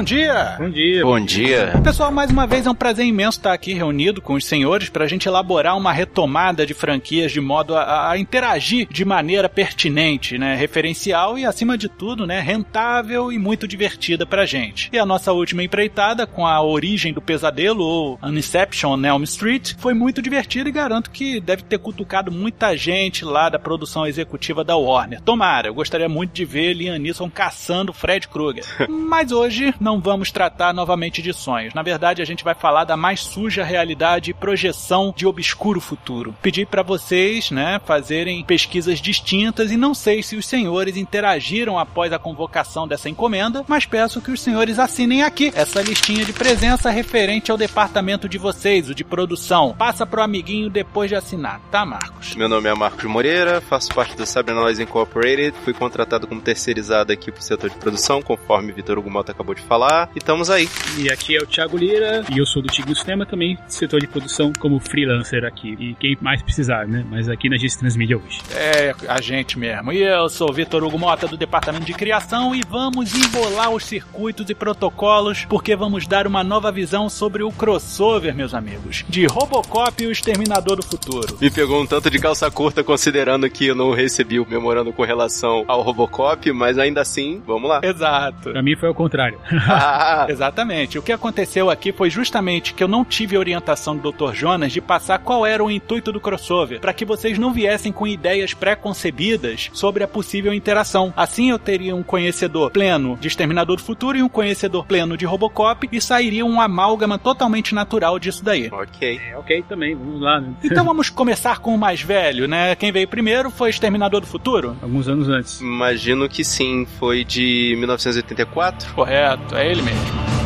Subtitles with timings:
[0.00, 0.56] Bom dia!
[0.58, 1.04] Bom dia.
[1.04, 1.80] Bom dia.
[1.84, 5.04] Pessoal, mais uma vez é um prazer imenso estar aqui reunido com os senhores para
[5.04, 10.38] a gente elaborar uma retomada de franquias de modo a, a, interagir de maneira pertinente,
[10.38, 10.56] né?
[10.56, 12.40] Referencial e, acima de tudo, né?
[12.40, 14.88] Rentável e muito divertida pra gente.
[14.90, 19.74] E a nossa última empreitada com a origem do pesadelo, ou Inception on Elm Street,
[19.76, 24.64] foi muito divertida e garanto que deve ter cutucado muita gente lá da produção executiva
[24.64, 25.20] da Warner.
[25.20, 28.64] Tomara, eu gostaria muito de ver Liam Neeson caçando Fred Krueger.
[28.88, 31.72] Mas hoje não vamos tratar novamente de sonhos.
[31.72, 36.34] Na verdade, a gente vai falar da mais suja realidade e projeção de obscuro futuro.
[36.42, 42.12] Pedi para vocês, né, fazerem pesquisas distintas e não sei se os senhores interagiram após
[42.12, 46.90] a convocação dessa encomenda, mas peço que os senhores assinem aqui essa listinha de presença
[46.90, 49.74] referente ao departamento de vocês, o de produção.
[49.78, 52.34] Passa pro amiguinho depois de assinar, tá, Marcos?
[52.34, 57.32] Meu nome é Marcos Moreira, faço parte do Cybernoise Incorporated, fui contratado como terceirizado aqui
[57.32, 59.79] pro setor de produção, conforme Vitor Hugo Mota acabou de falar,
[60.14, 60.68] e estamos aí.
[60.98, 64.06] E aqui é o Thiago Lira, e eu sou do Tigre Cinema também, setor de
[64.06, 65.76] produção como freelancer aqui.
[65.78, 67.04] E quem mais precisar, né?
[67.08, 68.40] Mas aqui na Gis Transmídia hoje.
[68.54, 69.92] É, a gente mesmo.
[69.92, 74.48] E eu sou Vitor Hugo Mota do Departamento de Criação e vamos embolar os circuitos
[74.50, 80.02] e protocolos porque vamos dar uma nova visão sobre o crossover, meus amigos, de Robocop
[80.02, 81.38] e o Exterminador do Futuro.
[81.40, 85.02] Me pegou um tanto de calça curta considerando que eu não recebi o memorando com
[85.04, 87.80] relação ao Robocop, mas ainda assim, vamos lá.
[87.82, 88.50] Exato.
[88.50, 89.38] Pra mim foi ao contrário.
[89.90, 90.98] Ah, exatamente.
[90.98, 94.32] O que aconteceu aqui foi justamente que eu não tive orientação do Dr.
[94.34, 98.06] Jonas de passar qual era o intuito do crossover, para que vocês não viessem com
[98.06, 101.12] ideias pré-concebidas sobre a possível interação.
[101.16, 105.24] Assim eu teria um conhecedor pleno de Exterminador do Futuro e um conhecedor pleno de
[105.24, 108.68] Robocop e sairia um amálgama totalmente natural disso daí.
[108.70, 109.20] Ok.
[109.22, 110.52] É, ok também, vamos lá, né?
[110.62, 112.74] Então vamos começar com o mais velho, né?
[112.74, 114.76] Quem veio primeiro foi Exterminador do Futuro?
[114.82, 115.60] Alguns anos antes.
[115.60, 118.94] Imagino que sim, foi de 1984.
[118.94, 120.39] Correto, é ele mesmo.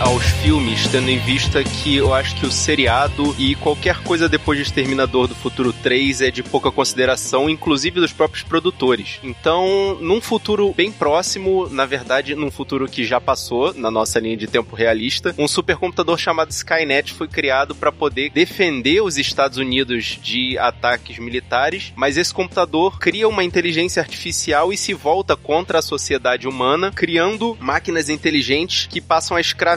[0.00, 4.58] Aos filmes, tendo em vista que eu acho que o seriado e qualquer coisa depois
[4.58, 9.20] de Exterminador do Futuro 3 é de pouca consideração, inclusive dos próprios produtores.
[9.22, 14.36] Então, num futuro bem próximo, na verdade, num futuro que já passou, na nossa linha
[14.36, 20.18] de tempo realista, um supercomputador chamado Skynet foi criado para poder defender os Estados Unidos
[20.20, 25.82] de ataques militares, mas esse computador cria uma inteligência artificial e se volta contra a
[25.82, 29.67] sociedade humana, criando máquinas inteligentes que passam a escravizar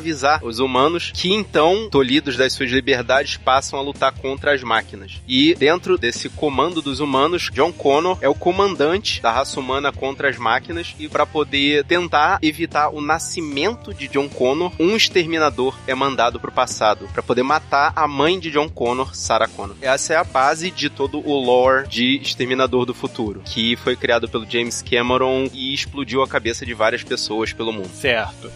[0.41, 5.21] os humanos, que então, tolhidos das suas liberdades, passam a lutar contra as máquinas.
[5.27, 10.29] E dentro desse comando dos humanos, John Connor é o comandante da raça humana contra
[10.29, 15.95] as máquinas e para poder tentar evitar o nascimento de John Connor, um exterminador é
[15.95, 19.75] mandado pro passado para poder matar a mãe de John Connor, Sarah Connor.
[19.81, 24.27] Essa é a base de todo o lore de Exterminador do Futuro, que foi criado
[24.27, 27.89] pelo James Cameron e explodiu a cabeça de várias pessoas pelo mundo.
[27.89, 28.51] Certo.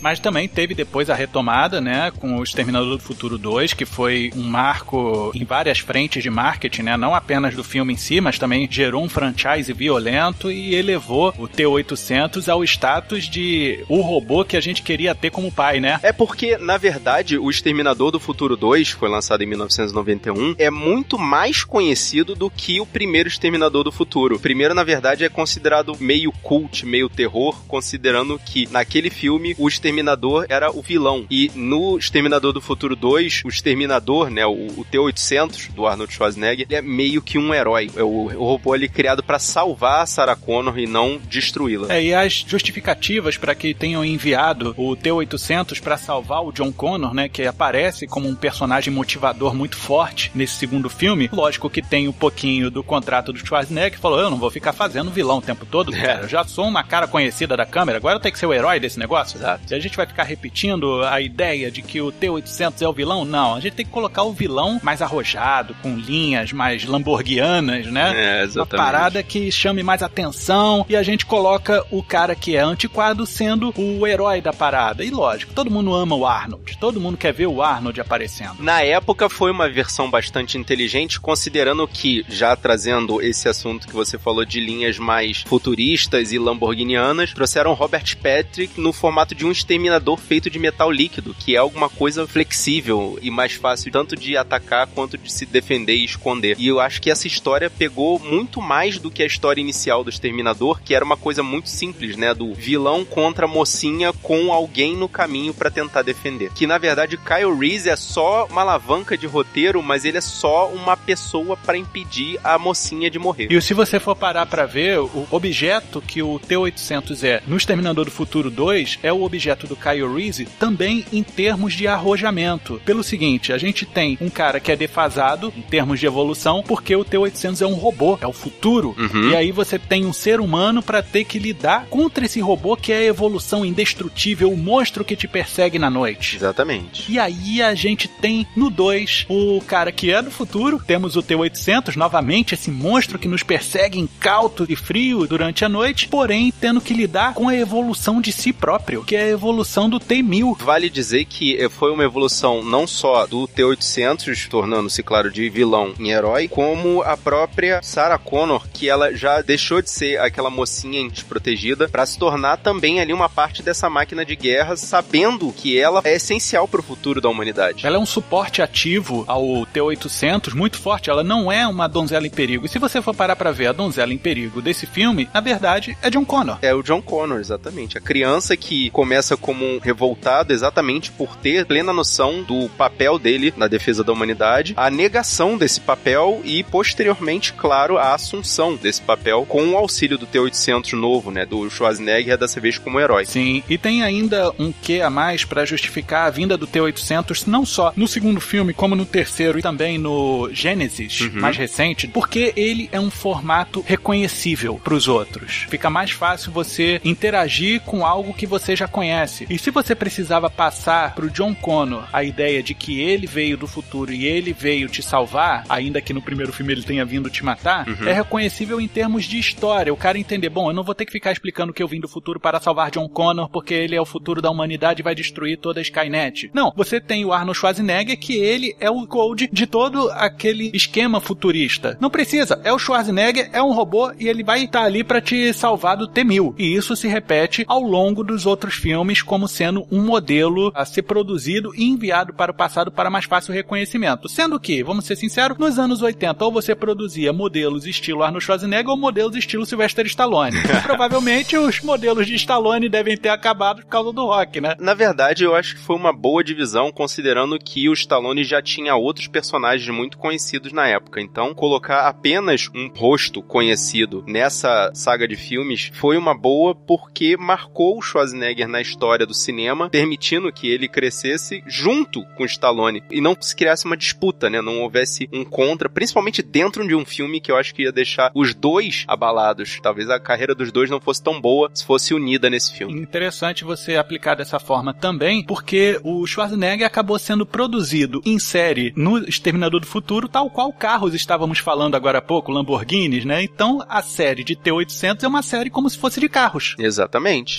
[0.00, 4.30] Mas também teve depois a retomada, né, com o Exterminador do Futuro 2, que foi
[4.34, 8.38] um marco em várias frentes de marketing, né, não apenas do filme em si, mas
[8.38, 14.56] também gerou um franchise violento e elevou o T-800 ao status de o robô que
[14.56, 15.98] a gente queria ter como pai, né?
[16.02, 21.18] É porque, na verdade, o Exterminador do Futuro 2, foi lançado em 1991, é muito
[21.18, 24.36] mais conhecido do que o primeiro Exterminador do Futuro.
[24.36, 29.68] O primeiro, na verdade, é considerado meio cult, meio terror, considerando que naquele filme o
[29.68, 31.26] Exterminador Exterminador era o vilão.
[31.28, 36.66] E no Exterminador do Futuro 2, o Exterminador, né, o, o T-800 do Arnold Schwarzenegger,
[36.68, 37.90] ele é meio que um herói.
[37.96, 41.92] É o, o robô ali criado para salvar a Sarah Connor e não destruí-la.
[41.92, 47.12] É, e as justificativas para que tenham enviado o T-800 para salvar o John Connor,
[47.12, 52.06] né, que aparece como um personagem motivador muito forte nesse segundo filme, lógico que tem
[52.06, 55.42] um pouquinho do contrato do Schwarzenegger, que falou, eu não vou ficar fazendo vilão o
[55.42, 56.00] tempo todo, é.
[56.00, 56.20] cara.
[56.22, 58.78] Eu já sou uma cara conhecida da câmera, agora eu tenho que ser o herói
[58.78, 59.36] desse negócio.
[59.36, 59.62] Exato.
[59.80, 63.24] A gente vai ficar repetindo a ideia de que o T-800 é o vilão?
[63.24, 68.12] Não, a gente tem que colocar o vilão mais arrojado, com linhas mais lamborghianas, né?
[68.14, 68.74] É, exatamente.
[68.74, 73.24] Uma parada que chame mais atenção e a gente coloca o cara que é antiquado
[73.24, 75.02] sendo o herói da parada.
[75.02, 78.56] E lógico, todo mundo ama o Arnold, todo mundo quer ver o Arnold aparecendo.
[78.62, 84.18] Na época foi uma versão bastante inteligente, considerando que, já trazendo esse assunto que você
[84.18, 90.18] falou de linhas mais futuristas e lamborghinianas, trouxeram Robert Patrick no formato de um exterminador
[90.18, 94.88] feito de metal líquido, que é alguma coisa flexível e mais fácil tanto de atacar
[94.88, 96.56] quanto de se defender e esconder.
[96.58, 100.10] E eu acho que essa história pegou muito mais do que a história inicial do
[100.10, 104.96] exterminador, que era uma coisa muito simples, né, do vilão contra a mocinha com alguém
[104.96, 106.50] no caminho para tentar defender.
[106.52, 110.68] Que na verdade Kyle Reese é só uma alavanca de roteiro, mas ele é só
[110.68, 113.48] uma pessoa para impedir a mocinha de morrer.
[113.50, 118.06] E se você for parar para ver, o objeto que o T-800 é no Exterminador
[118.06, 122.80] do Futuro 2 é o objeto do Kyle Reese também em termos de arrojamento.
[122.84, 126.94] Pelo seguinte, a gente tem um cara que é defasado em termos de evolução, porque
[126.94, 128.94] o T-800 é um robô, é o futuro.
[128.98, 129.30] Uhum.
[129.30, 132.92] E aí você tem um ser humano para ter que lidar contra esse robô que
[132.92, 136.36] é a evolução indestrutível, o monstro que te persegue na noite.
[136.36, 137.10] Exatamente.
[137.10, 141.22] E aí a gente tem no 2 o cara que é do futuro, temos o
[141.22, 146.80] T-800, novamente esse monstro que nos persegue incauto e frio durante a noite, porém tendo
[146.80, 150.56] que lidar com a evolução de si próprio, que é a evolução do T-1000.
[150.58, 155.92] Vale dizer que eh, foi uma evolução não só do T-800, tornando-se, claro, de vilão
[155.98, 161.08] em herói, como a própria Sarah Connor, que ela já deixou de ser aquela mocinha
[161.08, 166.00] desprotegida para se tornar também ali uma parte dessa máquina de guerra, sabendo que ela
[166.04, 167.86] é essencial para o futuro da humanidade.
[167.86, 172.30] Ela é um suporte ativo ao T-800 muito forte, ela não é uma donzela em
[172.30, 172.66] perigo.
[172.66, 175.96] E se você for parar para ver a donzela em perigo desse filme, na verdade
[176.02, 176.58] é John Connor.
[176.62, 177.98] É o John Connor, exatamente.
[177.98, 183.52] A criança que começa como um revoltado exatamente por ter plena noção do papel dele
[183.56, 189.46] na defesa da humanidade, a negação desse papel e posteriormente, claro, a assunção desse papel
[189.48, 193.24] com o auxílio do T-800 novo, né, do Schwarzenegger dessa vez como herói.
[193.26, 197.64] Sim, e tem ainda um quê a mais para justificar a vinda do T-800 não
[197.64, 201.40] só no segundo filme como no terceiro e também no Genesis, Uhum.
[201.40, 205.66] mais recente, porque ele é um formato reconhecível para os outros.
[205.68, 209.19] Fica mais fácil você interagir com algo que você já conhece.
[209.50, 213.66] E se você precisava passar pro John Connor a ideia de que ele veio do
[213.66, 217.44] futuro e ele veio te salvar, ainda que no primeiro filme ele tenha vindo te
[217.44, 218.08] matar, Uhum.
[218.08, 219.92] é reconhecível em termos de história.
[219.92, 222.08] O cara entender, bom, eu não vou ter que ficar explicando que eu vim do
[222.08, 225.58] futuro para salvar John Connor porque ele é o futuro da humanidade e vai destruir
[225.58, 226.50] toda a Skynet.
[226.54, 231.20] Não, você tem o Arnold Schwarzenegger que ele é o Gold de todo aquele esquema
[231.20, 231.96] futurista.
[232.00, 235.52] Não precisa, é o Schwarzenegger, é um robô e ele vai estar ali para te
[235.52, 236.54] salvar do T-1000.
[236.58, 240.84] E isso se repete ao longo dos outros filmes filmes como sendo um modelo a
[240.84, 244.28] ser produzido e enviado para o passado para mais fácil reconhecimento.
[244.28, 248.90] Sendo que, vamos ser sinceros, nos anos 80 ou você produzia modelos estilo Arnold Schwarzenegger
[248.90, 250.56] ou modelos estilo Sylvester Stallone.
[250.56, 254.76] E, provavelmente os modelos de Stallone devem ter acabado por causa do rock, né?
[254.78, 258.94] Na verdade, eu acho que foi uma boa divisão, considerando que o Stallone já tinha
[258.94, 261.20] outros personagens muito conhecidos na época.
[261.20, 267.98] Então, colocar apenas um rosto conhecido nessa saga de filmes foi uma boa porque marcou
[267.98, 273.20] o Schwarzenegger na história do cinema, permitindo que ele crescesse junto com o Stallone e
[273.20, 274.60] não se criasse uma disputa, né?
[274.60, 278.30] Não houvesse um contra, principalmente dentro de um filme que eu acho que ia deixar
[278.34, 279.78] os dois abalados.
[279.82, 283.00] Talvez a carreira dos dois não fosse tão boa se fosse unida nesse filme.
[283.00, 289.18] Interessante você aplicar dessa forma também, porque o Schwarzenegger acabou sendo produzido em série no
[289.18, 293.42] Exterminador do Futuro, tal qual carros estávamos falando agora há pouco, Lamborghinis, né?
[293.42, 296.74] Então a série de T-800 é uma série como se fosse de carros.
[296.78, 297.58] Exatamente.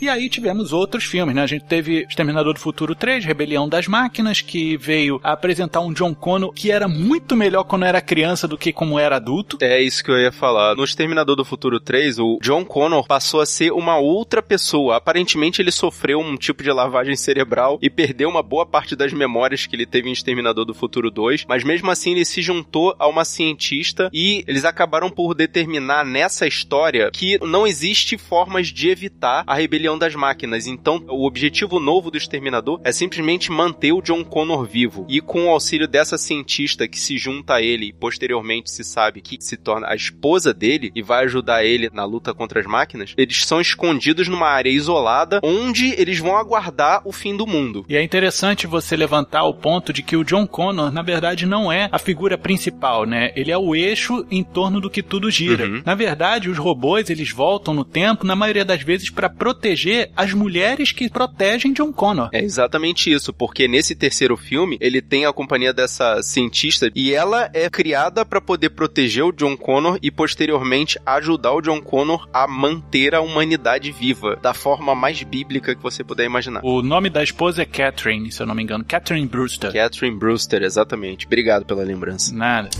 [0.00, 1.42] E aí tivemos outros filmes, né?
[1.42, 6.14] A gente teve Exterminador do Futuro 3, Rebelião das Máquinas, que veio apresentar um John
[6.14, 9.58] Connor que era muito melhor quando era criança do que como era adulto.
[9.60, 10.74] É isso que eu ia falar.
[10.74, 14.96] No Exterminador do Futuro 3, o John Connor passou a ser uma outra pessoa.
[14.96, 19.66] Aparentemente ele sofreu um tipo de lavagem cerebral e perdeu uma boa parte das memórias
[19.66, 23.06] que ele teve em Exterminador do Futuro 2, mas mesmo assim ele se juntou a
[23.06, 29.44] uma cientista e eles acabaram por determinar nessa história que não existe formas de evitar
[29.46, 30.66] a rebelião das máquinas.
[30.66, 35.06] Então, o objetivo novo do Exterminador é simplesmente manter o John Connor vivo.
[35.08, 39.20] E com o auxílio dessa cientista que se junta a ele e posteriormente se sabe
[39.20, 43.14] que se torna a esposa dele e vai ajudar ele na luta contra as máquinas,
[43.16, 47.84] eles são escondidos numa área isolada onde eles vão aguardar o fim do mundo.
[47.88, 51.70] E é interessante você levantar o ponto de que o John Connor, na verdade, não
[51.70, 53.32] é a figura principal, né?
[53.34, 55.66] Ele é o eixo em torno do que tudo gira.
[55.66, 55.82] Uhum.
[55.84, 59.79] Na verdade, os robôs, eles voltam no tempo, na maioria das vezes, para proteger
[60.16, 62.28] as mulheres que protegem John Connor.
[62.32, 67.50] É exatamente isso, porque nesse terceiro filme ele tem a companhia dessa cientista e ela
[67.52, 72.46] é criada para poder proteger o John Connor e posteriormente ajudar o John Connor a
[72.46, 76.60] manter a humanidade viva da forma mais bíblica que você puder imaginar.
[76.64, 78.84] O nome da esposa é Catherine, se eu não me engano.
[78.84, 79.72] Catherine Brewster.
[79.72, 81.26] Catherine Brewster, exatamente.
[81.26, 82.34] Obrigado pela lembrança.
[82.34, 82.70] Nada.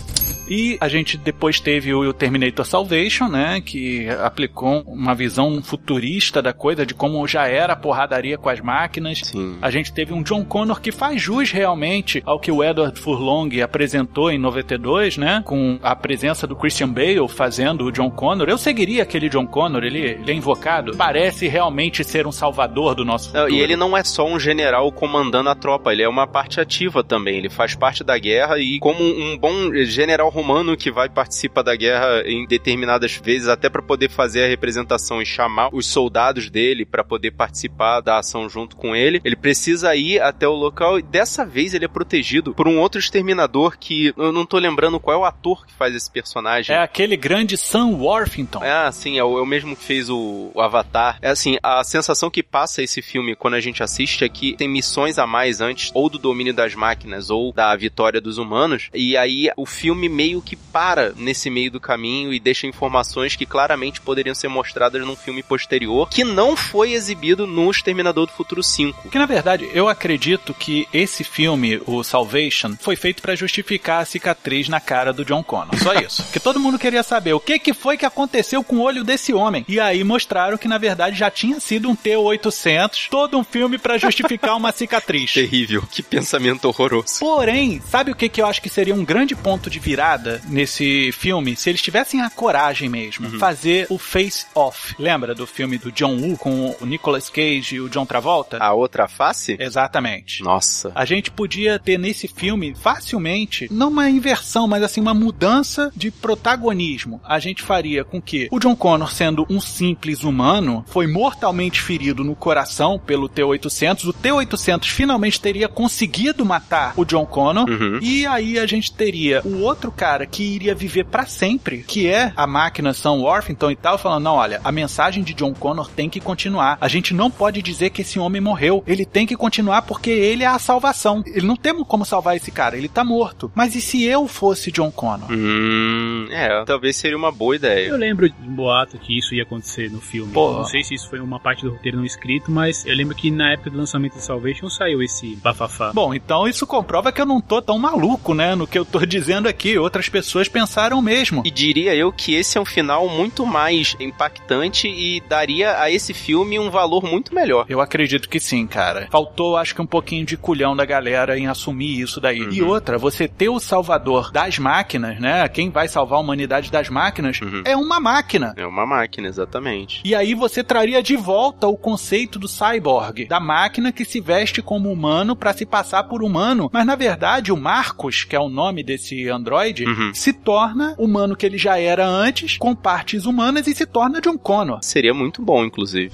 [0.51, 3.61] E a gente depois teve o Terminator Salvation, né?
[3.61, 8.59] Que aplicou uma visão futurista da coisa, de como já era a porradaria com as
[8.59, 9.21] máquinas.
[9.23, 9.57] Sim.
[9.61, 13.61] A gente teve um John Connor que faz jus realmente ao que o Edward Furlong
[13.61, 15.41] apresentou em 92, né?
[15.45, 18.49] Com a presença do Christian Bale fazendo o John Connor.
[18.49, 20.97] Eu seguiria aquele John Connor, ele, ele é invocado.
[20.97, 23.57] Parece realmente ser um salvador do nosso Não, futuro.
[23.57, 27.05] e ele não é só um general comandando a tropa, ele é uma parte ativa
[27.05, 27.37] também.
[27.37, 31.75] Ele faz parte da guerra e, como um bom general romano que vai participar da
[31.75, 36.83] guerra em determinadas vezes, até para poder fazer a representação e chamar os soldados dele
[36.83, 41.03] para poder participar da ação junto com ele, ele precisa ir até o local e
[41.03, 45.15] dessa vez ele é protegido por um outro exterminador que eu não tô lembrando qual
[45.15, 46.75] é o ator que faz esse personagem.
[46.75, 48.61] É aquele grande Sam Worthington.
[48.63, 51.19] Ah, sim, é o, é o mesmo que fez o, o Avatar.
[51.21, 54.67] É assim, a sensação que passa esse filme quando a gente assiste é que tem
[54.67, 59.15] missões a mais antes, ou do domínio das máquinas, ou da vitória dos humanos, e
[59.15, 63.99] aí o filme meio que para nesse meio do caminho e deixa informações que claramente
[63.99, 69.09] poderiam ser mostradas num filme posterior, que não foi exibido no Exterminador do Futuro 5.
[69.09, 74.05] Que na verdade, eu acredito que esse filme, o Salvation, foi feito pra justificar a
[74.05, 75.75] cicatriz na cara do John Connor.
[75.81, 76.21] Só isso.
[76.23, 79.33] Porque todo mundo queria saber o que, que foi que aconteceu com o olho desse
[79.33, 79.65] homem.
[79.67, 83.97] E aí mostraram que na verdade já tinha sido um T-800, todo um filme pra
[83.97, 85.33] justificar uma cicatriz.
[85.33, 87.19] Terrível, que pensamento horroroso.
[87.19, 90.10] Porém, sabe o que, que eu acho que seria um grande ponto de virada
[90.45, 91.55] nesse filme?
[91.55, 94.95] Se eles tivessem a coragem mesmo, fazer o Face Off.
[94.97, 98.57] Lembra do filme do John Woo com o Nicolas Cage e o John Travolta?
[98.59, 99.55] A outra face?
[99.59, 100.43] Exatamente.
[100.43, 100.91] Nossa.
[100.95, 106.09] A gente podia ter nesse filme facilmente, não uma inversão, mas assim uma mudança de
[106.09, 107.21] protagonismo.
[107.23, 112.23] A gente faria com que o John Connor, sendo um simples humano, foi mortalmente ferido
[112.23, 114.05] no coração pelo T-800.
[114.05, 117.69] O T-800 finalmente teria conseguido matar o John Connor.
[117.69, 117.99] Uhum.
[118.01, 122.33] E aí a gente teria o outro cara que iria viver pra sempre, que é
[122.35, 126.09] a máquina Sam Worthington e tal, falando: não, olha, a mensagem de John Connor tem
[126.09, 126.75] que continuar.
[126.81, 128.83] A gente não pode dizer que esse homem morreu.
[128.87, 131.23] Ele tem que continuar porque ele é a salvação.
[131.27, 133.51] Ele não temos como salvar esse cara, ele tá morto.
[133.53, 135.31] Mas e se eu fosse John Connor?
[135.31, 137.89] Hum, é, talvez seria uma boa ideia.
[137.89, 140.33] Eu lembro de um boato que isso ia acontecer no filme.
[140.33, 140.53] Pô.
[140.53, 143.29] Não sei se isso foi uma parte do roteiro não escrito, mas eu lembro que
[143.29, 145.93] na época do lançamento de Salvation saiu esse bafafá.
[145.93, 148.97] Bom, então isso comprova que eu não tô tão maluco, né, no que eu tô
[149.05, 149.69] dizendo aqui.
[149.69, 151.41] Eu outras pessoas pensaram mesmo.
[151.43, 156.13] E diria eu que esse é um final muito mais impactante e daria a esse
[156.13, 157.65] filme um valor muito melhor.
[157.67, 159.09] Eu acredito que sim, cara.
[159.11, 162.41] Faltou, acho que um pouquinho de culhão da galera em assumir isso daí.
[162.41, 162.51] Uhum.
[162.51, 165.45] E outra, você ter o salvador das máquinas, né?
[165.49, 167.63] Quem vai salvar a humanidade das máquinas uhum.
[167.65, 168.53] é uma máquina.
[168.55, 170.01] É uma máquina, exatamente.
[170.05, 174.61] E aí você traria de volta o conceito do cyborg, da máquina que se veste
[174.61, 178.47] como humano para se passar por humano, mas na verdade o Marcos, que é o
[178.47, 180.13] nome desse androide, uhum.
[180.13, 184.37] se torna humano que ele já era antes, com partes humanas e se torna John
[184.37, 184.79] Connor.
[184.81, 186.11] Seria muito bom, inclusive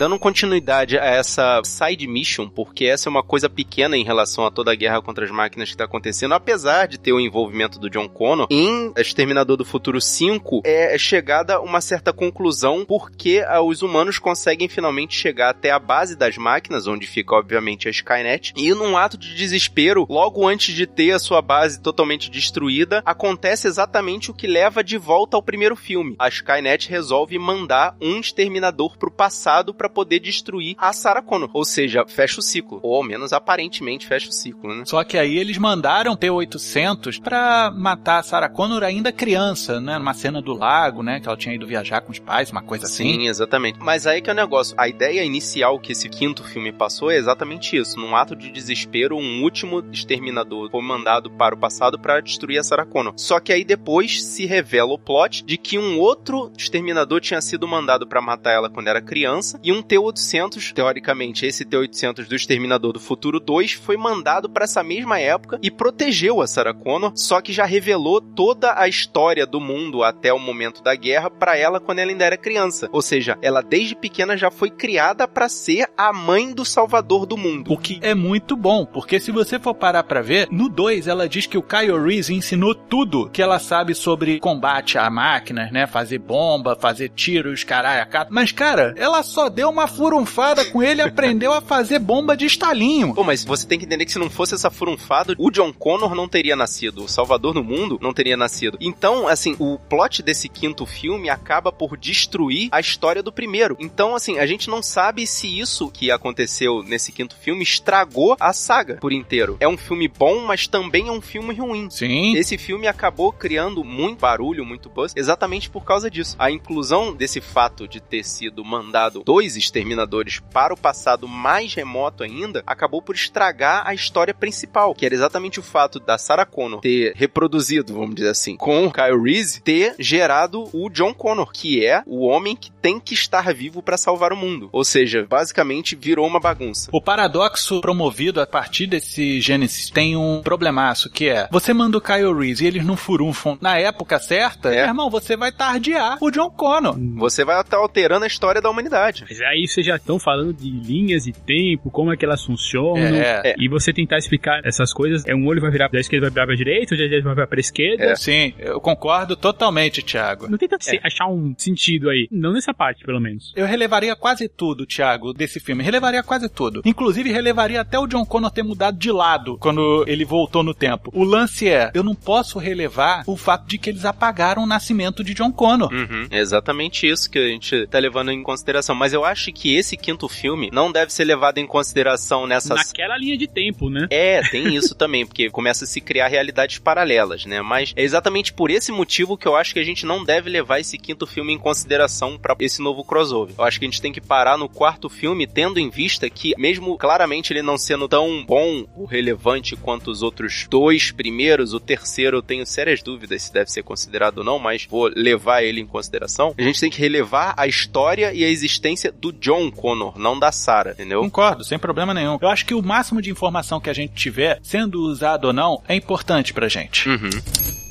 [0.00, 4.50] dando continuidade a essa side mission, porque essa é uma coisa pequena em relação a
[4.50, 7.90] toda a guerra contra as máquinas que está acontecendo, apesar de ter o envolvimento do
[7.90, 14.18] John Connor, em Exterminador do Futuro 5 é chegada uma certa conclusão porque os humanos
[14.18, 18.96] conseguem finalmente chegar até a base das máquinas, onde fica obviamente a Skynet, e num
[18.96, 24.34] ato de desespero, logo antes de ter a sua base totalmente destruída, acontece exatamente o
[24.34, 26.16] que leva de volta ao primeiro filme.
[26.18, 31.50] A Skynet resolve mandar um exterminador pro passado para poder destruir a Sarah Connor.
[31.52, 32.80] Ou seja, fecha o ciclo.
[32.82, 34.84] Ou ao menos aparentemente fecha o ciclo, né?
[34.86, 39.98] Só que aí eles mandaram T-800 pra matar a Sarah Connor ainda criança, né?
[39.98, 41.20] Numa cena do lago, né?
[41.20, 43.20] Que ela tinha ido viajar com os pais, uma coisa Sim, assim.
[43.20, 43.78] Sim, exatamente.
[43.80, 44.74] Mas aí que é o negócio.
[44.78, 47.98] A ideia inicial que esse quinto filme passou é exatamente isso.
[47.98, 52.62] Num ato de desespero, um último exterminador foi mandado para o passado para destruir a
[52.62, 53.14] Sarah Connor.
[53.16, 57.66] Só que aí depois se revela o plot de que um outro exterminador tinha sido
[57.66, 62.36] mandado para matar ela quando era criança e um um T-800, teoricamente, esse T-800 do
[62.36, 67.12] Exterminador do Futuro 2 foi mandado para essa mesma época e protegeu a Sarah Connor,
[67.16, 71.56] só que já revelou toda a história do mundo até o momento da guerra para
[71.56, 72.88] ela quando ela ainda era criança.
[72.92, 77.36] Ou seja, ela desde pequena já foi criada para ser a mãe do salvador do
[77.36, 77.72] mundo.
[77.72, 81.28] O que é muito bom, porque se você for parar para ver, no 2 ela
[81.28, 85.86] diz que o Kyle Reese ensinou tudo que ela sabe sobre combate a máquinas, né?
[85.86, 91.04] Fazer bomba, fazer tiros, caralho, Mas, cara, ela só deu uma furunfada com ele e
[91.04, 93.14] aprendeu a fazer bomba de estalinho.
[93.14, 96.14] Pô, mas você tem que entender que se não fosse essa furunfada, o John Connor
[96.14, 97.04] não teria nascido.
[97.04, 98.78] O Salvador do Mundo não teria nascido.
[98.80, 103.76] Então, assim, o plot desse quinto filme acaba por destruir a história do primeiro.
[103.78, 108.54] Então, assim, a gente não sabe se isso que aconteceu nesse quinto filme estragou a
[108.54, 109.58] saga por inteiro.
[109.60, 111.90] É um filme bom, mas também é um filme ruim.
[111.90, 112.34] Sim.
[112.34, 116.34] Esse filme acabou criando muito barulho, muito buzz, exatamente por causa disso.
[116.38, 122.22] A inclusão desse fato de ter sido mandado dois exterminadores para o passado mais remoto
[122.22, 126.80] ainda, acabou por estragar a história principal, que era exatamente o fato da Sarah Connor
[126.80, 131.84] ter reproduzido, vamos dizer assim, com o Kyle Reese, ter gerado o John Connor, que
[131.84, 134.68] é o homem que tem que estar vivo para salvar o mundo.
[134.72, 136.90] Ou seja, basicamente virou uma bagunça.
[136.92, 142.00] O paradoxo promovido a partir desse Gênesis tem um problemaço, que é, você manda o
[142.00, 144.84] Kyle Reese e eles não furunfam na época certa, é.
[144.84, 146.96] irmão, você vai tardear o John Connor.
[147.16, 149.24] Você vai estar alterando a história da humanidade.
[149.28, 153.16] Mas aí vocês já estão falando de linhas de tempo, como é que elas funcionam.
[153.16, 153.54] É.
[153.58, 156.46] E você tentar explicar essas coisas, é um olho vai virar da esquerda, vai virar
[156.46, 158.04] pra direita, o de direita vai virar pra esquerda.
[158.04, 158.16] É.
[158.16, 160.48] Sim, eu concordo totalmente, Thiago.
[160.48, 161.00] Não tenta é.
[161.02, 162.28] achar um sentido aí.
[162.30, 163.52] Não nessa parte, pelo menos.
[163.56, 165.82] Eu relevaria quase tudo, Thiago, desse filme.
[165.82, 166.82] Relevaria quase tudo.
[166.84, 171.10] Inclusive, relevaria até o John Connor ter mudado de lado quando ele voltou no tempo.
[171.14, 175.22] O lance é, eu não posso relevar o fato de que eles apagaram o nascimento
[175.24, 175.92] de John Connor.
[175.92, 176.26] Uhum.
[176.30, 178.94] É exatamente isso que a gente tá levando em consideração.
[178.94, 182.88] Mas eu acho que esse quinto filme não deve ser levado em consideração nessas.
[182.88, 184.06] Naquela linha de tempo, né?
[184.10, 187.62] É, tem isso também, porque começa a se criar realidades paralelas, né?
[187.62, 190.80] Mas é exatamente por esse motivo que eu acho que a gente não deve levar
[190.80, 193.54] esse quinto filme em consideração para esse novo crossover.
[193.56, 196.54] Eu acho que a gente tem que parar no quarto filme, tendo em vista que,
[196.58, 201.80] mesmo claramente ele não sendo tão bom ou relevante quanto os outros dois primeiros, o
[201.80, 205.80] terceiro eu tenho sérias dúvidas se deve ser considerado ou não, mas vou levar ele
[205.80, 206.54] em consideração.
[206.56, 210.50] A gente tem que relevar a história e a existência do John Connor, não da
[210.50, 211.20] Sarah, entendeu?
[211.20, 212.38] Concordo, sem problema nenhum.
[212.40, 215.82] Eu acho que o máximo de informação que a gente tiver, sendo usado ou não,
[215.86, 217.08] é importante pra gente.
[217.08, 217.30] Uhum.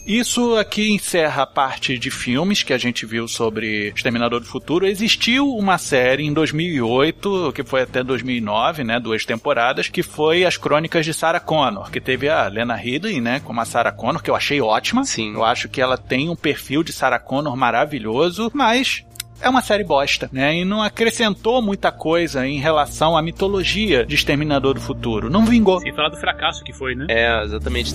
[0.09, 4.87] Isso aqui encerra a parte de filmes que a gente viu sobre Exterminador do Futuro.
[4.87, 10.57] Existiu uma série em 2008, que foi até 2009, né, duas temporadas, que foi As
[10.57, 14.31] Crônicas de Sarah Connor, que teve a Lena Headey, né, como a Sarah Connor, que
[14.31, 15.05] eu achei ótima.
[15.05, 15.35] Sim.
[15.35, 19.05] Eu acho que ela tem um perfil de Sarah Connor maravilhoso, mas
[19.41, 20.55] é uma série bosta, né?
[20.55, 25.29] E não acrescentou muita coisa em relação à mitologia de Exterminador do Futuro.
[25.29, 25.79] Não vingou.
[25.79, 27.05] Sem falar do fracasso que foi, né?
[27.09, 27.93] É, exatamente.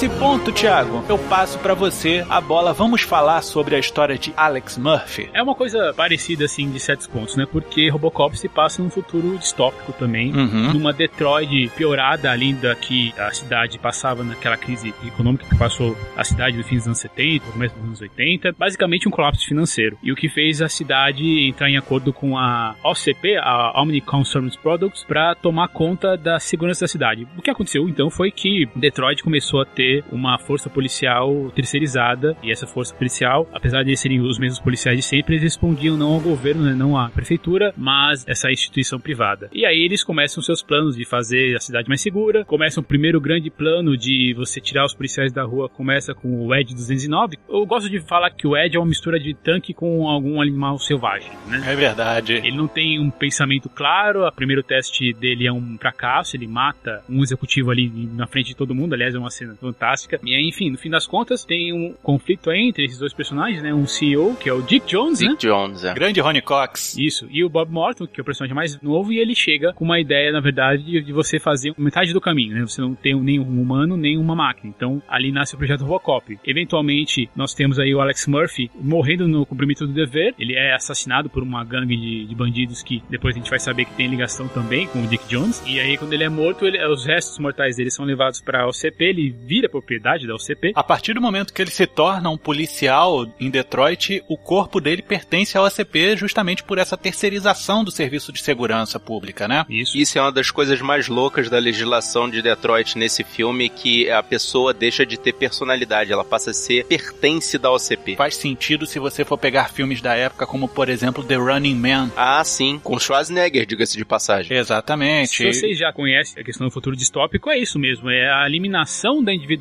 [0.00, 2.72] Nesse ponto, Thiago, eu passo para você a bola.
[2.72, 5.28] Vamos falar sobre a história de Alex Murphy.
[5.34, 7.44] É uma coisa parecida, assim, de certos pontos, né?
[7.44, 10.72] Porque Robocop se passa num futuro distópico também, uhum.
[10.72, 16.24] numa Detroit piorada, além da que a cidade passava naquela crise econômica que passou a
[16.24, 18.54] cidade no fim dos anos 70, começo dos anos 80.
[18.58, 19.98] Basicamente um colapso financeiro.
[20.02, 24.50] E o que fez a cidade entrar em acordo com a OCP, a Omni Consumer
[24.62, 27.28] Products, para tomar conta da segurança da cidade.
[27.36, 32.50] O que aconteceu então foi que Detroit começou a ter uma força policial terceirizada e
[32.50, 36.20] essa força policial, apesar de serem os mesmos policiais de sempre, eles respondiam não ao
[36.20, 39.48] governo, né, não à prefeitura, mas essa instituição privada.
[39.52, 43.20] E aí eles começam seus planos de fazer a cidade mais segura, começam o primeiro
[43.20, 47.38] grande plano de você tirar os policiais da rua, começa com o Ed 209.
[47.48, 50.78] Eu gosto de falar que o Ed é uma mistura de tanque com algum animal
[50.78, 51.62] selvagem, né?
[51.66, 52.34] É verdade.
[52.34, 57.02] Ele não tem um pensamento claro, o primeiro teste dele é um fracasso, ele mata
[57.08, 60.20] um executivo ali na frente de todo mundo, aliás é uma cena fantástica.
[60.22, 63.62] E aí, enfim, no fim das contas, tem um conflito aí entre esses dois personagens,
[63.62, 63.72] né?
[63.72, 65.36] Um CEO, que é o Dick Jones, Dick né?
[65.40, 65.94] Jones, é.
[65.94, 66.96] Grande Ronnie Cox.
[66.98, 67.26] Isso.
[67.30, 69.98] E o Bob Morton, que é o personagem mais novo, e ele chega com uma
[69.98, 72.60] ideia, na verdade, de, de você fazer metade do caminho, né?
[72.62, 74.72] Você não tem nem um humano, nem uma máquina.
[74.76, 76.38] Então, ali nasce o projeto Robocop.
[76.44, 80.34] Eventualmente, nós temos aí o Alex Murphy morrendo no cumprimento do dever.
[80.38, 83.86] Ele é assassinado por uma gangue de, de bandidos que depois a gente vai saber
[83.86, 85.62] que tem ligação também com o Dick Jones.
[85.66, 88.68] E aí, quando ele é morto, ele, os restos mortais dele são levados para a
[88.68, 90.72] OCP, ele vira propriedade da OCP.
[90.74, 95.02] A partir do momento que ele se torna um policial em Detroit, o corpo dele
[95.02, 99.64] pertence à OCP justamente por essa terceirização do serviço de segurança pública, né?
[99.68, 99.96] Isso.
[99.96, 104.22] Isso é uma das coisas mais loucas da legislação de Detroit nesse filme, que a
[104.22, 108.16] pessoa deixa de ter personalidade, ela passa a ser pertence da OCP.
[108.16, 112.10] Faz sentido se você for pegar filmes da época, como por exemplo The Running Man.
[112.16, 114.56] Ah, sim, com Schwarzenegger, diga-se de passagem.
[114.56, 115.36] Exatamente.
[115.36, 119.22] Se vocês já conhecem a questão do futuro distópico, é isso mesmo, é a eliminação
[119.22, 119.59] da individualidade.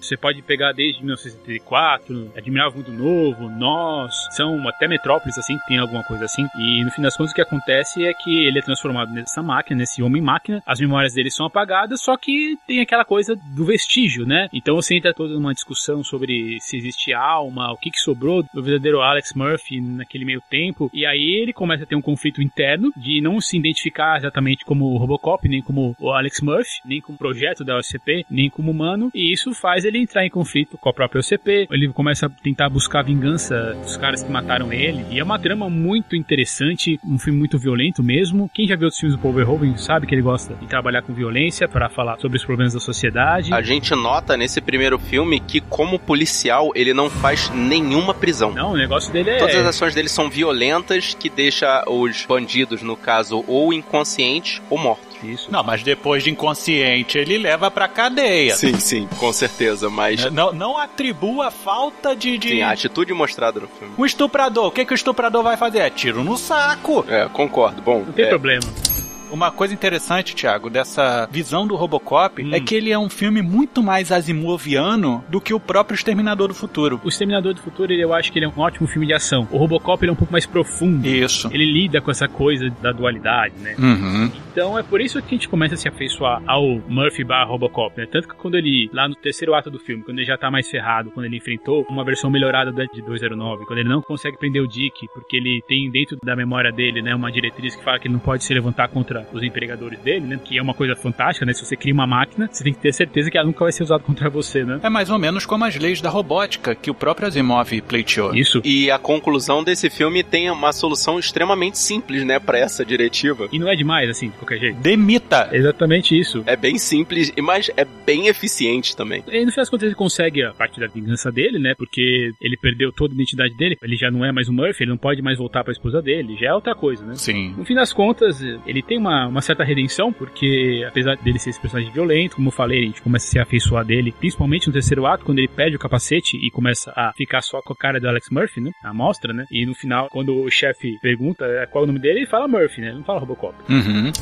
[0.00, 6.02] Você pode pegar desde 1974, Admirável Mundo Novo, Nós, são até metrópoles assim, tem alguma
[6.04, 6.46] coisa assim.
[6.58, 9.78] E no fim das contas o que acontece é que ele é transformado nessa máquina,
[9.78, 14.48] nesse homem-máquina, as memórias dele são apagadas, só que tem aquela coisa do vestígio, né?
[14.52, 18.62] Então você entra toda numa discussão sobre se existe alma, o que, que sobrou do
[18.62, 22.92] verdadeiro Alex Murphy naquele meio tempo, e aí ele começa a ter um conflito interno
[22.96, 27.18] de não se identificar exatamente como o Robocop, nem como o Alex Murphy, nem como
[27.18, 30.92] projeto da OCP, nem como humano, e isso faz ele entrar em conflito com a
[30.92, 31.68] própria OCP.
[31.70, 35.68] Ele começa a tentar buscar vingança dos caras que mataram ele, e é uma trama
[35.68, 38.50] muito interessante, um filme muito violento mesmo.
[38.52, 41.12] Quem já viu os filmes do Paul Verhoeven sabe que ele gosta de trabalhar com
[41.12, 43.52] violência para falar sobre os problemas da sociedade.
[43.52, 48.52] A gente nota nesse primeiro filme que, como policial, ele não faz nenhuma prisão.
[48.52, 49.38] Não, o negócio dele é.
[49.38, 54.78] Todas as ações dele são violentas, que deixa os bandidos, no caso, ou inconscientes ou
[54.78, 55.11] mortos.
[55.22, 55.50] Isso.
[55.50, 58.54] Não, mas depois de inconsciente ele leva pra cadeia.
[58.56, 60.30] Sim, sim, com certeza, mas.
[60.30, 62.48] Não, não atribua falta de, de.
[62.48, 63.94] Sim, a atitude mostrada no filme.
[63.96, 65.78] O estuprador, o que, que o estuprador vai fazer?
[65.78, 67.04] É tiro no saco.
[67.08, 67.82] É, concordo.
[67.82, 68.04] Bom.
[68.06, 68.28] Não tem é...
[68.28, 68.91] problema.
[69.32, 72.50] Uma coisa interessante, Thiago, dessa visão do Robocop hum.
[72.52, 76.54] é que ele é um filme muito mais asimoviano do que o próprio Exterminador do
[76.54, 77.00] Futuro.
[77.02, 79.48] O Exterminador do Futuro, eu acho que ele é um ótimo filme de ação.
[79.50, 81.08] O Robocop ele é um pouco mais profundo.
[81.08, 81.48] Isso.
[81.50, 83.74] Ele lida com essa coisa da dualidade, né?
[83.78, 84.30] Uhum.
[84.52, 87.98] Então é por isso que a gente começa a se afeiçoar ao Murphy barra Robocop,
[87.98, 88.06] né?
[88.06, 90.68] Tanto que quando ele, lá no terceiro ato do filme, quando ele já tá mais
[90.68, 94.68] ferrado, quando ele enfrentou uma versão melhorada de 209, quando ele não consegue prender o
[94.68, 98.14] Dick, porque ele tem dentro da memória dele, né, uma diretriz que fala que ele
[98.14, 100.40] não pode se levantar contra os empregadores dele, né?
[100.42, 101.52] Que é uma coisa fantástica, né?
[101.52, 103.82] Se você cria uma máquina, você tem que ter certeza que ela nunca vai ser
[103.82, 104.80] usada contra você, né?
[104.82, 108.34] É mais ou menos como as leis da robótica que o próprio Asimov pleiteou.
[108.34, 108.60] Isso.
[108.64, 113.48] E a conclusão desse filme tem uma solução extremamente simples, né, para essa diretiva.
[113.52, 114.78] E não é demais, assim, de qualquer jeito.
[114.80, 115.48] Demita.
[115.52, 116.42] Exatamente isso.
[116.46, 119.22] É bem simples, mas é bem eficiente também.
[119.28, 121.74] E no fim das contas ele consegue a parte da vingança dele, né?
[121.76, 123.76] Porque ele perdeu toda a identidade dele.
[123.82, 126.00] Ele já não é mais o Murphy, ele não pode mais voltar para a esposa
[126.00, 126.36] dele.
[126.38, 127.14] Já é outra coisa, né?
[127.16, 127.54] Sim.
[127.56, 131.60] No fim das contas, ele tem uma, uma certa redenção, porque apesar dele ser esse
[131.60, 135.06] personagem violento, como eu falei, a gente começa a se afeiçoar dele, principalmente no terceiro
[135.06, 138.08] ato, quando ele perde o capacete e começa a ficar só com a cara do
[138.08, 138.70] Alex Murphy, né?
[138.82, 139.44] A mostra, né?
[139.50, 142.80] E no final, quando o chefe pergunta qual é o nome dele, ele fala Murphy,
[142.80, 142.88] né?
[142.88, 143.54] Ele não fala Robocop.
[143.68, 144.12] Uhum.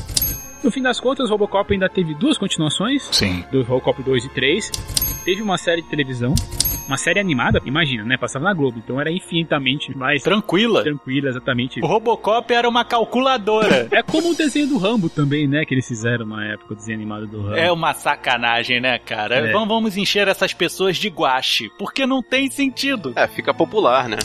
[0.63, 3.09] No fim das contas, Robocop ainda teve duas continuações.
[3.11, 3.43] Sim.
[3.51, 4.69] Do Robocop 2 e 3.
[5.25, 6.35] Teve uma série de televisão.
[6.91, 8.17] Uma série animada, imagina, né?
[8.17, 10.83] Passava na Globo, então era infinitamente mais tranquila.
[10.83, 11.79] Tranquila, exatamente.
[11.79, 13.87] O Robocop era uma calculadora.
[13.95, 15.63] é como o desenho do Rambo também, né?
[15.63, 17.55] Que eles fizeram na época, o desenho animado do Rambo.
[17.55, 19.35] É uma sacanagem, né, cara?
[19.35, 19.51] É.
[19.53, 23.13] Vamos, vamos encher essas pessoas de guache, porque não tem sentido.
[23.15, 24.17] É, fica popular, né?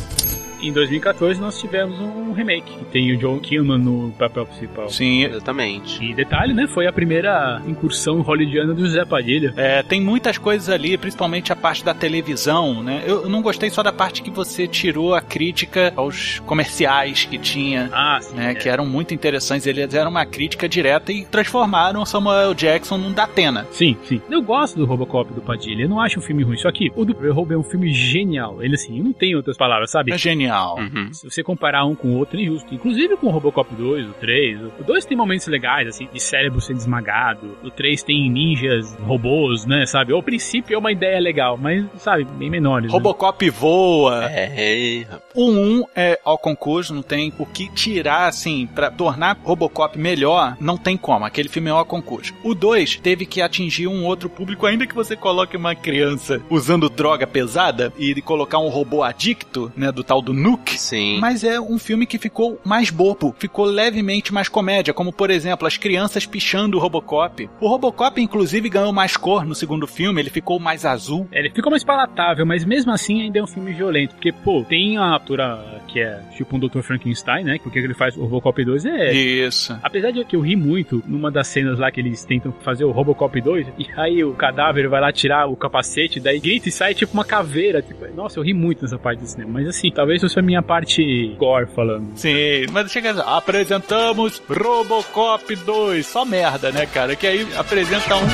[0.61, 4.88] Em 2014 nós tivemos um remake que tem o John Killman no papel principal.
[4.88, 6.05] Sim, exatamente.
[6.05, 6.66] E detalhe, né?
[6.66, 9.53] Foi a primeira incursão hollywoodiana do José Padilha.
[9.57, 13.03] É, tem muitas coisas ali, principalmente a parte da televisão, né?
[13.07, 17.90] Eu não gostei só da parte que você tirou a crítica aos comerciais que tinha,
[17.92, 18.53] ah, sim, né?
[18.53, 18.55] é.
[18.55, 19.66] Que eram muito interessantes.
[19.66, 23.66] Eles eram uma crítica direta e transformaram Samuel Jackson num Datena.
[23.71, 24.21] Sim, sim.
[24.31, 25.83] Eu gosto do Robocop do Padilha.
[25.85, 26.57] Eu não acho um filme ruim.
[26.57, 28.62] Só que o do Verhoeven é um filme genial.
[28.62, 30.12] Ele, assim, não tem outras palavras, sabe?
[30.12, 30.45] É genial.
[30.78, 31.12] Uhum.
[31.12, 32.74] Se você comparar um com o outro, é injusto.
[32.74, 34.61] Inclusive com o Robocop 2, o 3.
[34.80, 37.56] O 2 tem momentos legais, assim, de cérebro sendo esmagado.
[37.62, 40.12] O 3 tem ninjas, robôs, né, sabe?
[40.12, 42.87] Ao princípio é uma ideia legal, mas, sabe, bem menores.
[42.87, 42.92] né?
[42.92, 44.24] Robocop voa.
[44.30, 45.22] É, rapaz.
[45.35, 50.56] O 1 é ao concurso, não tem o que tirar, assim, pra tornar Robocop melhor,
[50.61, 51.24] não tem como.
[51.24, 52.35] Aquele filme é ao concurso.
[52.42, 56.88] O 2 teve que atingir um outro público, ainda que você coloque uma criança usando
[56.88, 60.79] droga pesada e colocar um robô adicto, né, do tal do Nuke.
[60.79, 61.18] sim.
[61.20, 65.66] Mas é um filme que ficou mais bobo, ficou levemente mais comédia, como por exemplo,
[65.66, 67.49] as crianças pichando o Robocop.
[67.61, 71.27] O Robocop, inclusive, ganhou mais cor no segundo filme, ele ficou mais azul.
[71.33, 74.14] Ele ficou mais palatável, mas mesmo assim ainda é um filme violento.
[74.14, 76.81] Porque, pô, tem a atura que é tipo um Dr.
[76.81, 77.59] Frankenstein, né?
[77.62, 79.12] Porque o que ele faz o Robocop 2 é.
[79.12, 79.77] Isso.
[79.83, 82.90] Apesar de que eu ri muito numa das cenas lá que eles tentam fazer o
[82.90, 86.94] Robocop 2, e aí o cadáver vai lá tirar o capacete, daí grita e sai
[86.94, 87.81] tipo uma caveira.
[87.81, 89.53] Tipo, nossa, eu ri muito nessa parte do cinema.
[89.53, 92.17] Mas assim, talvez fosse a minha parte gore falando.
[92.17, 97.15] Sim, mas chega apresentamos Robocop 2, só merda, né, cara?
[97.15, 98.27] Que aí apresenta um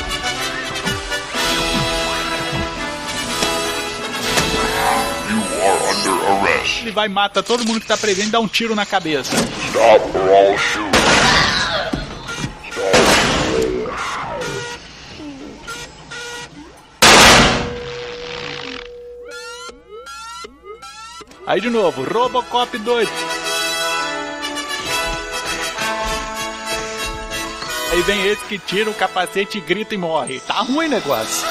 [5.29, 6.83] You are under arrest.
[6.83, 9.37] ele vai e mata todo mundo que tá presente e dá um tiro na cabeça.
[9.37, 10.93] Stop or I'll shoot.
[21.47, 23.09] Aí de novo, Robocop 2.
[27.91, 30.41] Aí vem esse que tira o capacete e grita e morre.
[30.41, 31.47] Tá ruim o negócio.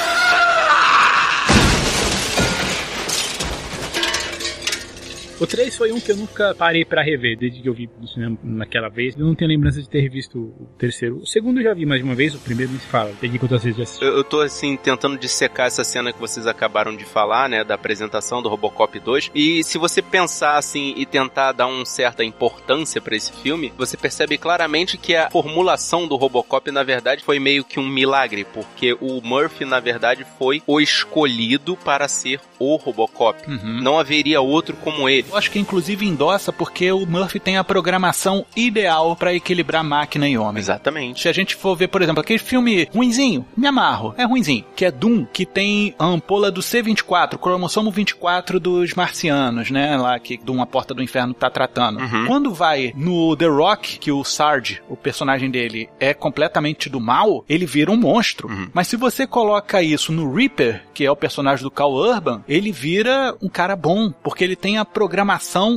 [5.42, 8.06] O 3 foi um que eu nunca parei pra rever, desde que eu vi no
[8.06, 9.16] cinema naquela vez.
[9.18, 11.16] Eu não tenho lembrança de ter revisto o terceiro.
[11.16, 13.10] O segundo eu já vi mais de uma vez, o primeiro nem se fala.
[13.20, 14.04] Desde quantas vezes já assisti.
[14.04, 17.74] Eu, eu tô assim tentando dissecar essa cena que vocês acabaram de falar, né, da
[17.74, 19.32] apresentação do Robocop 2.
[19.34, 23.96] E se você pensar assim e tentar dar uma certa importância pra esse filme, você
[23.96, 28.96] percebe claramente que a formulação do Robocop na verdade foi meio que um milagre, porque
[29.00, 33.42] o Murphy na verdade foi o escolhido para ser o Robocop.
[33.50, 33.80] Uhum.
[33.82, 35.31] Não haveria outro como ele.
[35.32, 40.28] Eu acho que inclusive endossa porque o Murphy tem a programação ideal pra equilibrar máquina
[40.28, 40.60] e homem.
[40.60, 41.22] Exatamente.
[41.22, 44.84] Se a gente for ver, por exemplo, aquele filme ruinzinho, me amarro, é ruinzinho, que
[44.84, 50.36] é Doom, que tem a ampola do C24, cromossomo 24 dos marcianos, né, lá que
[50.36, 52.00] Doom, a porta do inferno, tá tratando.
[52.00, 52.26] Uhum.
[52.26, 57.42] Quando vai no The Rock, que o Sarge, o personagem dele, é completamente do mal,
[57.48, 58.48] ele vira um monstro.
[58.48, 58.68] Uhum.
[58.74, 62.70] Mas se você coloca isso no Reaper, que é o personagem do Cal Urban, ele
[62.70, 65.21] vira um cara bom, porque ele tem a programação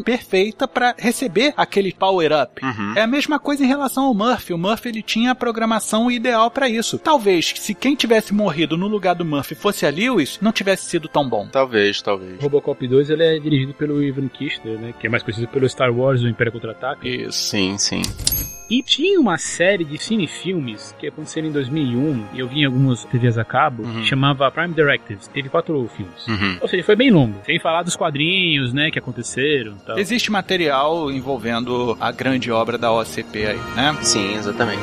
[0.03, 2.63] perfeita pra receber aquele power-up.
[2.63, 2.93] Uhum.
[2.95, 4.53] É a mesma coisa em relação ao Murphy.
[4.53, 6.97] O Murphy ele tinha a programação ideal pra isso.
[6.97, 11.07] Talvez se quem tivesse morrido no lugar do Murphy fosse a Lewis, não tivesse sido
[11.07, 11.47] tão bom.
[11.51, 12.41] Talvez, O talvez.
[12.41, 14.93] Robocop 2 ele é dirigido pelo Ivan Kistler, né?
[14.99, 17.07] Que é mais conhecido pelo Star Wars, o Império Contra-Ataque.
[17.07, 17.49] Isso.
[17.49, 18.01] Sim, sim.
[18.69, 23.05] E tinha uma série de cinefilmes que aconteceram em 2001, e eu vi em algumas
[23.05, 24.01] TVs a cabo, Uhum.
[24.01, 25.27] que chamava Prime Directives.
[25.27, 26.27] Teve quatro filmes.
[26.27, 26.57] Uhum.
[26.61, 27.35] Ou seja, foi bem longo.
[27.45, 29.99] Sem falar dos quadrinhos, né, que aconteceram e tal.
[29.99, 33.95] Existe material envolvendo a grande obra da OCP aí, né?
[34.01, 34.81] Sim, exatamente.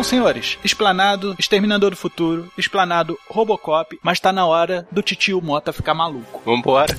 [0.00, 5.74] Bom, senhores, explanado Exterminador do Futuro, explanado Robocop, mas tá na hora do titio Mota
[5.74, 6.40] ficar maluco.
[6.42, 6.96] Vambora.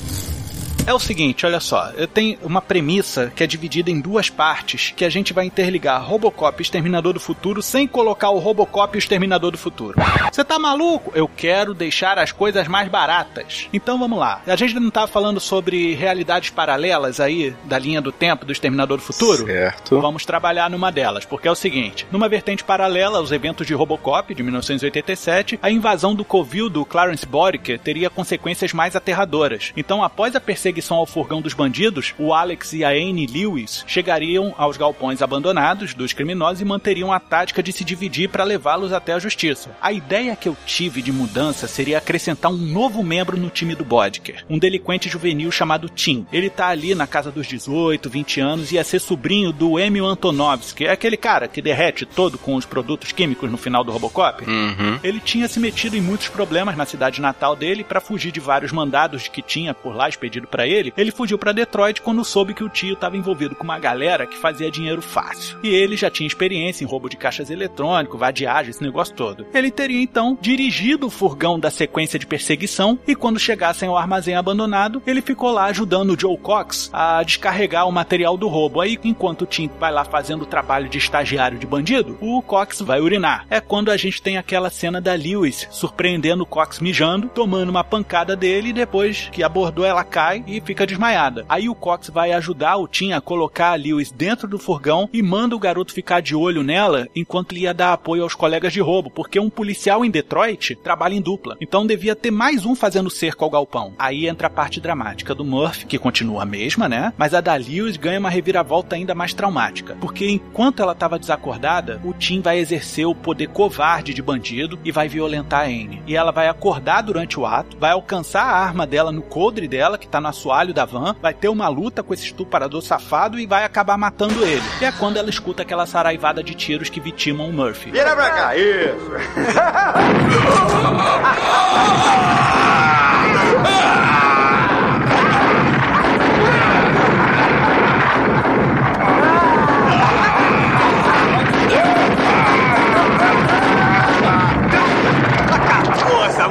[0.85, 4.91] É o seguinte, olha só, eu tenho uma premissa que é dividida em duas partes,
[4.95, 8.97] que a gente vai interligar Robocop e Exterminador do Futuro sem colocar o Robocop e
[8.97, 10.01] o Exterminador do Futuro.
[10.31, 11.11] Você tá maluco?
[11.13, 13.69] Eu quero deixar as coisas mais baratas.
[13.71, 14.41] Então vamos lá.
[14.47, 18.97] A gente não tá falando sobre realidades paralelas aí da linha do tempo do Exterminador
[18.97, 19.45] do Futuro?
[19.45, 20.01] Certo.
[20.01, 24.33] Vamos trabalhar numa delas, porque é o seguinte: numa vertente paralela aos eventos de Robocop
[24.33, 29.71] de 1987, a invasão do covil do Clarence Boriker teria consequências mais aterradoras.
[29.77, 34.53] Então, após a perseguição ao furgão dos bandidos, o Alex e a Anne Lewis chegariam
[34.57, 39.13] aos galpões abandonados dos criminosos e manteriam a tática de se dividir para levá-los até
[39.13, 39.75] a justiça.
[39.81, 43.83] A ideia que eu tive de mudança seria acrescentar um novo membro no time do
[43.83, 46.25] Bodker, um delinquente juvenil chamado Tim.
[46.31, 50.05] Ele tá ali na casa dos 18, 20 anos e ia ser sobrinho do Emil
[50.05, 54.43] Antonovsky, é aquele cara que derrete todo com os produtos químicos no final do Robocop.
[54.43, 54.99] Uhum.
[55.03, 58.71] Ele tinha se metido em muitos problemas na cidade natal dele para fugir de vários
[58.71, 60.93] mandados que tinha por lá expedido para ele.
[60.97, 64.37] Ele fugiu para Detroit quando soube que o tio estava envolvido com uma galera que
[64.37, 65.57] fazia dinheiro fácil.
[65.63, 69.45] E ele já tinha experiência em roubo de caixas eletrônicos, vadiagem, esse negócio todo.
[69.53, 74.35] Ele teria então dirigido o furgão da sequência de perseguição e quando chegassem ao armazém
[74.35, 78.81] abandonado, ele ficou lá ajudando o Joe Cox a descarregar o material do roubo.
[78.81, 82.81] Aí, enquanto o Tim vai lá fazendo o trabalho de estagiário de bandido, o Cox
[82.81, 83.45] vai urinar.
[83.49, 87.83] É quando a gente tem aquela cena da Lewis surpreendendo o Cox mijando, tomando uma
[87.83, 91.45] pancada dele e depois que abordou ela cai e fica desmaiada.
[91.47, 95.21] Aí o Cox vai ajudar o Tim a colocar a Lewis dentro do furgão e
[95.21, 98.81] manda o garoto ficar de olho nela enquanto ele ia dar apoio aos colegas de
[98.81, 101.55] roubo, porque um policial em Detroit trabalha em dupla.
[101.61, 103.93] Então devia ter mais um fazendo cerco ao galpão.
[103.97, 107.13] Aí entra a parte dramática do Murphy, que continua a mesma, né?
[107.17, 112.01] Mas a da Lewis ganha uma reviravolta ainda mais traumática, porque enquanto ela estava desacordada,
[112.03, 116.01] o Tim vai exercer o poder covarde de bandido e vai violentar a Anne.
[116.07, 119.97] E ela vai acordar durante o ato, vai alcançar a arma dela no coldre dela,
[119.97, 123.45] que tá no assoalho da van, vai ter uma luta com esse estuprador safado e
[123.45, 124.63] vai acabar matando ele.
[124.81, 127.91] E é quando ela escuta aquela saraivada de tiros que vitimam o Murphy.
[127.91, 129.11] Vira pra cá, isso.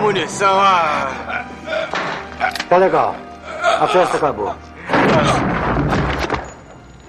[0.00, 1.44] Munição, ah.
[2.68, 3.14] Tá legal.
[3.78, 4.54] A festa acabou.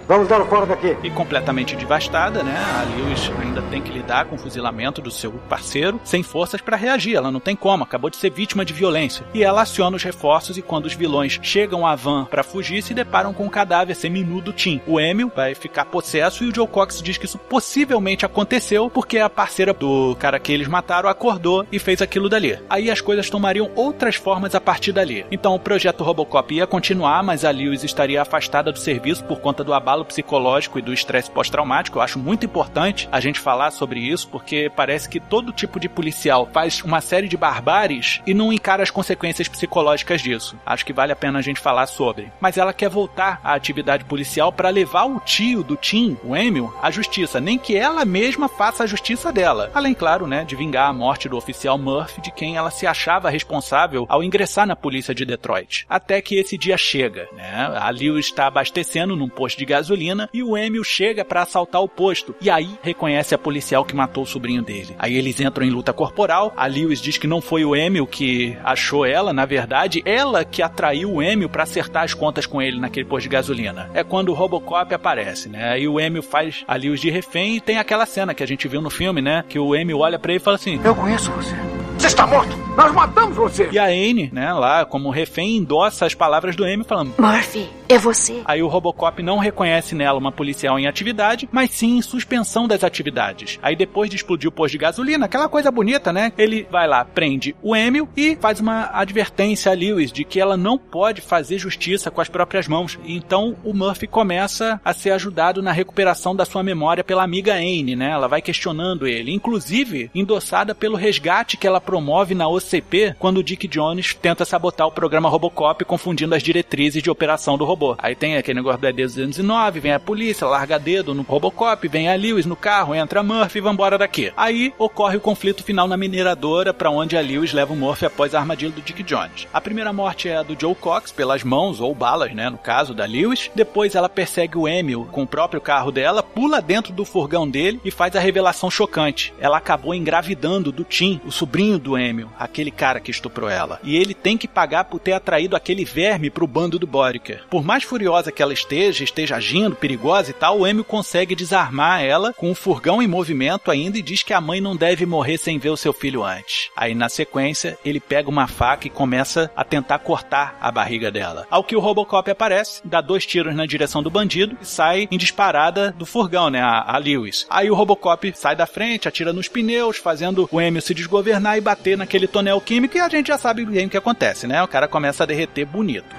[0.08, 0.96] Vamos dar fora daqui.
[1.04, 2.56] E completamente devastada, né?
[2.58, 6.78] A Lewis ainda tem que lidar com o fuzilamento do seu parceiro, sem forças para
[6.78, 7.16] reagir.
[7.16, 9.26] Ela não tem como, acabou de ser vítima de violência.
[9.34, 12.94] E ela aciona os reforços e quando os vilões chegam à van para fugir, se
[12.94, 14.82] deparam com o cadáver seminu do Tim.
[14.86, 19.18] O Emil vai ficar possesso e o Joe Cox diz que isso possivelmente aconteceu porque
[19.18, 22.60] a parceira do cara que eles mataram acordou e fez aquilo dali.
[22.70, 25.26] Aí as coisas tomariam outras formas a partir dali.
[25.32, 29.64] Então o projeto Robocop ia continuar, mas a Lewis estaria afastada do serviço por conta
[29.64, 31.98] do abalo psicológico e do estresse pós-traumático.
[31.98, 35.90] Eu acho muito importante a gente falar sobre isso, porque parece que todo tipo de
[35.90, 40.56] policial faz uma série de barbáries e não encara as consequências psicológicas disso.
[40.66, 42.32] Acho que vale a pena a gente falar sobre.
[42.40, 46.74] Mas ela quer voltar à atividade policial para levar o tio do Tim, o Emil,
[46.82, 49.70] à justiça, nem que ela mesma faça a justiça dela.
[49.74, 53.30] Além, claro, né, de vingar a morte do oficial Murphy, de quem ela se achava
[53.30, 55.86] responsável ao ingressar na polícia de Detroit.
[55.90, 57.72] Até que esse dia chega, né?
[57.76, 61.90] A Lewis está abastecendo num posto de gasolina e o Emil chega para assaltar o
[61.90, 62.36] posto.
[62.40, 64.96] E aí reconhece a policial que matou o sobrinho dele.
[64.98, 66.54] Aí eles entram em luta corporal.
[66.56, 70.62] A Lewis diz que não foi o Emil que achou ela, na verdade, ela que
[70.62, 73.90] atraiu o Emil para acertar as contas com ele naquele posto de gasolina.
[73.94, 75.72] É quando o Robocop aparece, né?
[75.72, 78.68] Aí o Emil faz a Lewis de refém e tem aquela cena que a gente
[78.68, 79.44] viu no filme, né?
[79.50, 81.56] Que o Emil olha para ele e fala assim: Eu conheço você.
[81.98, 82.61] Você está morto!
[82.76, 83.70] Nós matamos você!
[83.72, 87.98] E a Anne, né, lá como refém, endossa as palavras do Emil falando: Murphy, é
[87.98, 88.42] você.
[88.46, 92.84] Aí o Robocop não reconhece nela uma policial em atividade, mas sim em suspensão das
[92.84, 93.60] atividades.
[93.62, 96.32] Aí depois de explodir o posto de gasolina, aquela coisa bonita, né?
[96.38, 100.56] Ele vai lá, prende o Emil e faz uma advertência a Lewis de que ela
[100.56, 102.98] não pode fazer justiça com as próprias mãos.
[103.06, 107.96] Então o Murphy começa a ser ajudado na recuperação da sua memória pela amiga Anne,
[107.96, 108.12] né?
[108.12, 113.44] Ela vai questionando ele, inclusive endossada pelo resgate que ela promove na OCP quando o
[113.44, 117.96] Dick Jones tenta sabotar o programa Robocop confundindo as diretrizes de operação do robô.
[117.98, 122.16] Aí tem aquele negócio do ED-209, vem a polícia, larga dedo no Robocop, vem a
[122.16, 124.32] Lewis no carro, entra Murphy e vambora daqui.
[124.38, 128.34] Aí ocorre o conflito final na mineradora para onde a Lewis leva o Murphy após
[128.34, 129.48] a armadilha do Dick Jones.
[129.54, 132.94] A primeira morte é a do Joe Cox pelas mãos ou balas, né, no caso
[132.94, 133.50] da Lewis.
[133.56, 137.80] Depois ela persegue o Emil com o próprio carro dela, pula dentro do furgão dele
[137.84, 139.34] e faz a revelação chocante.
[139.40, 143.80] Ela acabou engravidando do Tim, o sobrinho do Emil, a aquele cara que estuprou ela.
[143.84, 147.44] E ele tem que pagar por ter atraído aquele verme pro bando do Boriker.
[147.50, 152.04] Por mais furiosa que ela esteja, esteja agindo, perigosa e tal, o Emil consegue desarmar
[152.04, 155.38] ela com o furgão em movimento ainda e diz que a mãe não deve morrer
[155.38, 156.70] sem ver o seu filho antes.
[156.76, 161.48] Aí na sequência, ele pega uma faca e começa a tentar cortar a barriga dela.
[161.50, 165.18] Ao que o Robocop aparece, dá dois tiros na direção do bandido e sai em
[165.18, 167.46] disparada do furgão, né, a, a Lewis.
[167.50, 171.62] Aí o Robocop sai da frente, atira nos pneus, fazendo o Emil se desgovernar e
[171.62, 174.62] bater naquele tonel químico e a gente já sabe bem o que acontece, né?
[174.64, 176.16] O cara começa a derreter bonito.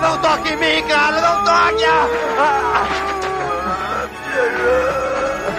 [0.00, 1.20] Não toque em mim, cara!
[1.20, 1.84] Não toque!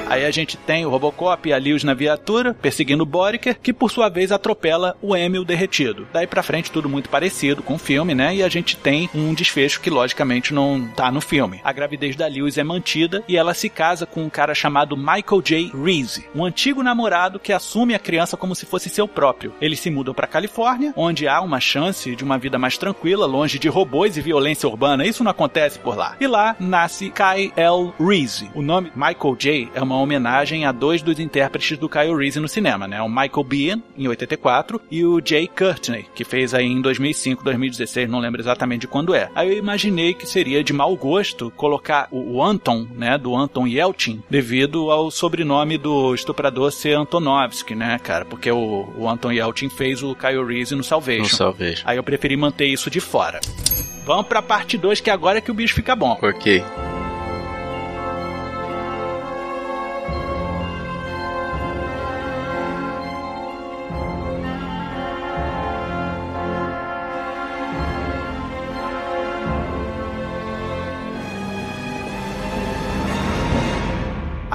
[0.09, 3.73] Aí a gente tem o Robocop e a Lewis na viatura, perseguindo o Boriker, que
[3.73, 6.07] por sua vez atropela o Emil derretido.
[6.13, 8.35] Daí pra frente tudo muito parecido com o filme, né?
[8.35, 11.59] E a gente tem um desfecho que logicamente não tá no filme.
[11.63, 15.41] A gravidez da Lewis é mantida e ela se casa com um cara chamado Michael
[15.43, 15.71] J.
[15.83, 19.53] Reese, um antigo namorado que assume a criança como se fosse seu próprio.
[19.59, 23.59] Eles se mudam pra Califórnia, onde há uma chance de uma vida mais tranquila, longe
[23.59, 25.05] de robôs e violência urbana.
[25.05, 26.15] Isso não acontece por lá.
[26.19, 27.93] E lá nasce Kai L.
[27.99, 28.49] Reese.
[28.53, 29.69] O nome Michael J.
[29.73, 33.01] é uma homenagem a dois dos intérpretes do Kyle Reese no cinema, né?
[33.01, 38.09] O Michael Biehn, em 84, e o Jay Courtney, que fez aí em 2005, 2016,
[38.09, 39.29] não lembro exatamente de quando é.
[39.35, 43.67] Aí eu imaginei que seria de mau gosto colocar o, o Anton, né, do Anton
[43.67, 48.25] Yelchin, devido ao sobrenome do estuprador ser Antonovsky, né, cara?
[48.25, 51.23] Porque o, o Anton Yelchin fez o Kyle Reese no Salvation.
[51.23, 51.83] No Salvation.
[51.85, 53.39] Aí eu preferi manter isso de fora.
[54.05, 56.17] Vamos pra parte 2, que agora é que o bicho fica bom.
[56.21, 56.63] Ok.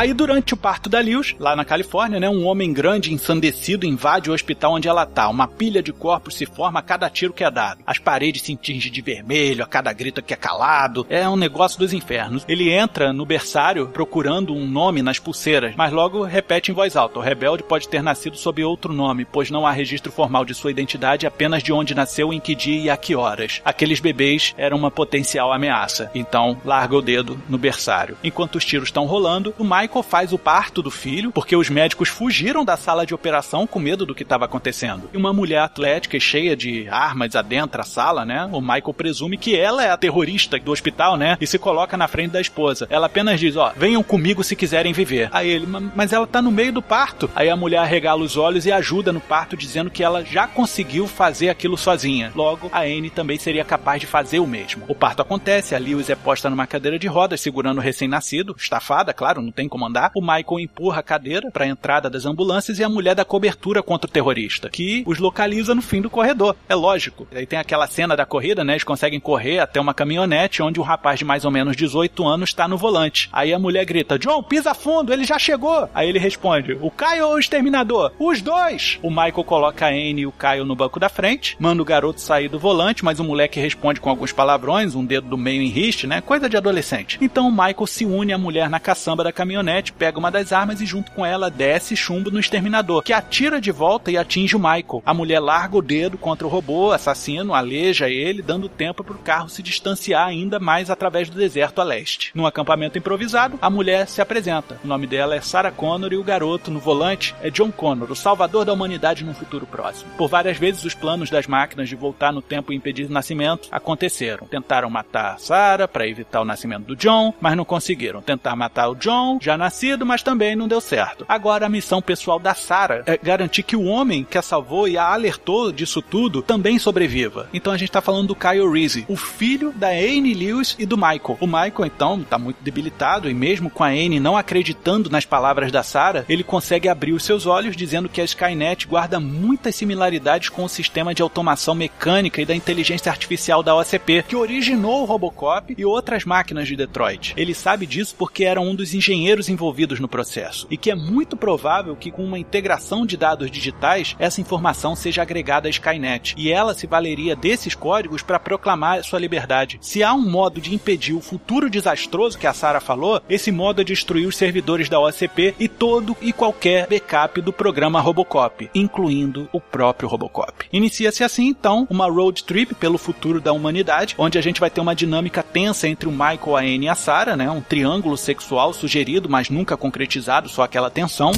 [0.03, 4.29] Aí, durante o parto da Lewis, lá na Califórnia, né, um homem grande ensandecido invade
[4.29, 5.29] o hospital onde ela tá.
[5.29, 7.85] Uma pilha de corpos se forma a cada tiro que é dado.
[7.87, 11.07] As paredes se tingem de vermelho, a cada grito que é calado.
[11.09, 12.45] É um negócio dos infernos.
[12.49, 17.21] Ele entra no berçário procurando um nome nas pulseiras, mas logo repete em voz alta:
[17.21, 20.73] o rebelde pode ter nascido sob outro nome, pois não há registro formal de sua
[20.73, 23.63] identidade, apenas de onde nasceu, em que dia e a que horas.
[23.65, 26.11] Aqueles bebês eram uma potencial ameaça.
[26.13, 28.19] Então, larga o dedo no berçário.
[28.25, 32.09] Enquanto os tiros estão rolando, o Michael faz o parto do filho, porque os médicos
[32.09, 35.11] fugiram da sala de operação com medo do que estava acontecendo.
[35.12, 38.49] E uma mulher atlética e cheia de armas adentra a sala, né?
[38.53, 41.36] O Michael presume que ela é a terrorista do hospital, né?
[41.40, 42.86] E se coloca na frente da esposa.
[42.88, 45.28] Ela apenas diz: Ó, venham comigo se quiserem viver.
[45.32, 47.28] Aí ele, mas ela tá no meio do parto.
[47.34, 51.09] Aí a mulher regala os olhos e ajuda no parto, dizendo que ela já conseguiu
[51.09, 52.30] fazer aquilo sozinha.
[52.34, 54.84] Logo, a Anne também seria capaz de fazer o mesmo.
[54.86, 59.12] O parto acontece, a Lewis é posta numa cadeira de rodas, segurando o recém-nascido, estafada,
[59.12, 60.11] claro, não tem como andar.
[60.14, 63.83] O Michael empurra a cadeira para a entrada das ambulâncias e a mulher dá cobertura
[63.83, 66.57] contra o terrorista, que os localiza no fim do corredor.
[66.68, 67.26] É lógico.
[67.35, 68.74] Aí tem aquela cena da corrida, né?
[68.74, 72.51] Eles conseguem correr até uma caminhonete onde um rapaz de mais ou menos 18 anos
[72.51, 73.28] está no volante.
[73.33, 75.89] Aí a mulher grita: John, pisa fundo, ele já chegou.
[75.95, 78.12] Aí ele responde: O Caio ou o exterminador?
[78.18, 78.99] Os dois!
[79.03, 82.20] O Michael coloca a Anne e o Caio no banco da frente, manda o garoto
[82.20, 85.68] sair do volante, mas o moleque responde com alguns palavrões, um dedo do meio em
[85.68, 86.20] riste, né?
[86.20, 87.18] Coisa de adolescente.
[87.20, 90.81] Então o Michael se une à mulher na caçamba da caminhonete, pega uma das armas
[90.81, 94.59] e junto com ela desce chumbo no exterminador, que atira de volta e atinge o
[94.59, 95.03] Michael.
[95.07, 99.18] A mulher larga o dedo contra o robô assassino, aleja ele, dando tempo para o
[99.18, 102.33] carro se distanciar ainda mais através do deserto a leste.
[102.35, 104.79] Num acampamento improvisado, a mulher se apresenta.
[104.85, 108.16] O nome dela é Sarah Connor e o garoto no volante é John Connor, o
[108.16, 110.11] salvador da humanidade num futuro próximo.
[110.16, 113.68] Por várias vezes os planos das máquinas de voltar no tempo e impedir o nascimento
[113.70, 114.47] aconteceram.
[114.47, 118.23] Tentaram matar Sarah para evitar o nascimento do John, mas não conseguiram.
[118.23, 121.25] Tentar matar o John, já nascido, mas também não deu certo.
[121.29, 124.99] Agora a missão pessoal da Sarah é garantir que o homem que a salvou e
[124.99, 127.49] a alertou disso tudo também sobreviva.
[127.55, 130.97] Então a gente tá falando do Kyle Reese, o filho da Anne Lewis e do
[130.97, 131.39] Michael.
[131.41, 135.71] O Michael então tá muito debilitado e mesmo com a Anne não acreditando nas palavras
[135.71, 140.49] da Sarah, ele consegue abrir os seus olhos dizendo que a Skynet guarda muitas similaridades
[140.49, 145.05] com o sistema de automação mecânica e da inteligência artificial da OCP, que originou o
[145.05, 147.35] Robocop e outras máquinas de Detroit.
[147.37, 151.37] Ele sabe disso porque era um dos engenheiros envolvidos no processo e que é muito
[151.37, 156.51] provável que com uma integração de dados digitais essa informação seja agregada à Skynet e
[156.51, 159.79] ela se valeria desses códigos para proclamar sua liberdade.
[159.81, 163.81] Se há um modo de impedir o futuro desastroso que a Sarah falou, esse modo
[163.81, 169.49] é destruir os servidores da OCP e todo e qualquer backup do programa Robocop, incluindo
[169.53, 170.67] o próprio Robocop.
[170.73, 174.81] Inicia-se assim então uma road trip pelo futuro da humanidade, onde a gente vai ter
[174.81, 178.73] uma dinâmica tensa entre o Michael, a Anne e a Sarah, né, um triângulo sexual
[178.73, 181.33] sugerido mas nunca concretizado, só aquela tensão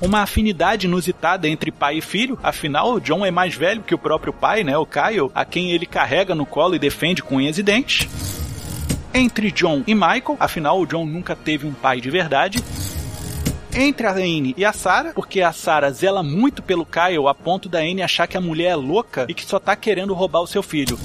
[0.00, 3.98] uma afinidade inusitada entre pai e filho, afinal o John é mais velho que o
[3.98, 7.58] próprio pai, né, o Kyle, a quem ele carrega no colo e defende com unhas
[7.58, 8.06] e dentes.
[9.12, 12.62] Entre John e Michael, afinal o John nunca teve um pai de verdade
[13.74, 17.68] entre a Anne e a Sarah, porque a Sarah zela muito pelo Kyle a ponto
[17.68, 20.46] da Anne achar que a mulher é louca e que só tá querendo roubar o
[20.46, 20.98] seu filho.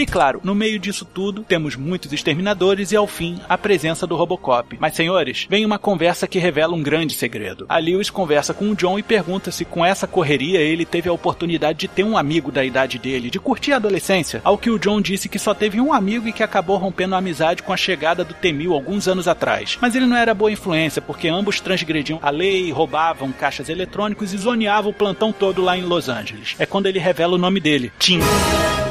[0.00, 4.16] E claro, no meio disso tudo, temos muitos exterminadores e ao fim, a presença do
[4.16, 4.78] Robocop.
[4.80, 7.66] Mas senhores, vem uma conversa que revela um grande segredo.
[7.68, 11.12] A Lewis conversa com o John e pergunta se com essa correria ele teve a
[11.12, 14.40] oportunidade de ter um amigo da idade dele, de curtir a adolescência.
[14.42, 17.18] Ao que o John disse que só teve um amigo e que acabou rompendo a
[17.18, 19.76] amizade com a chegada do T-1000 alguns anos atrás.
[19.82, 24.38] Mas ele não era boa influência, porque ambos transgrediam a lei, roubavam caixas eletrônicos e
[24.38, 26.56] zoneavam o plantão todo lá em Los Angeles.
[26.58, 28.20] É quando ele revela o nome dele, Tim,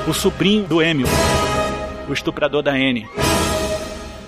[0.08, 1.08] o sobrinho do Emil,
[2.08, 3.08] o estuprador da Anne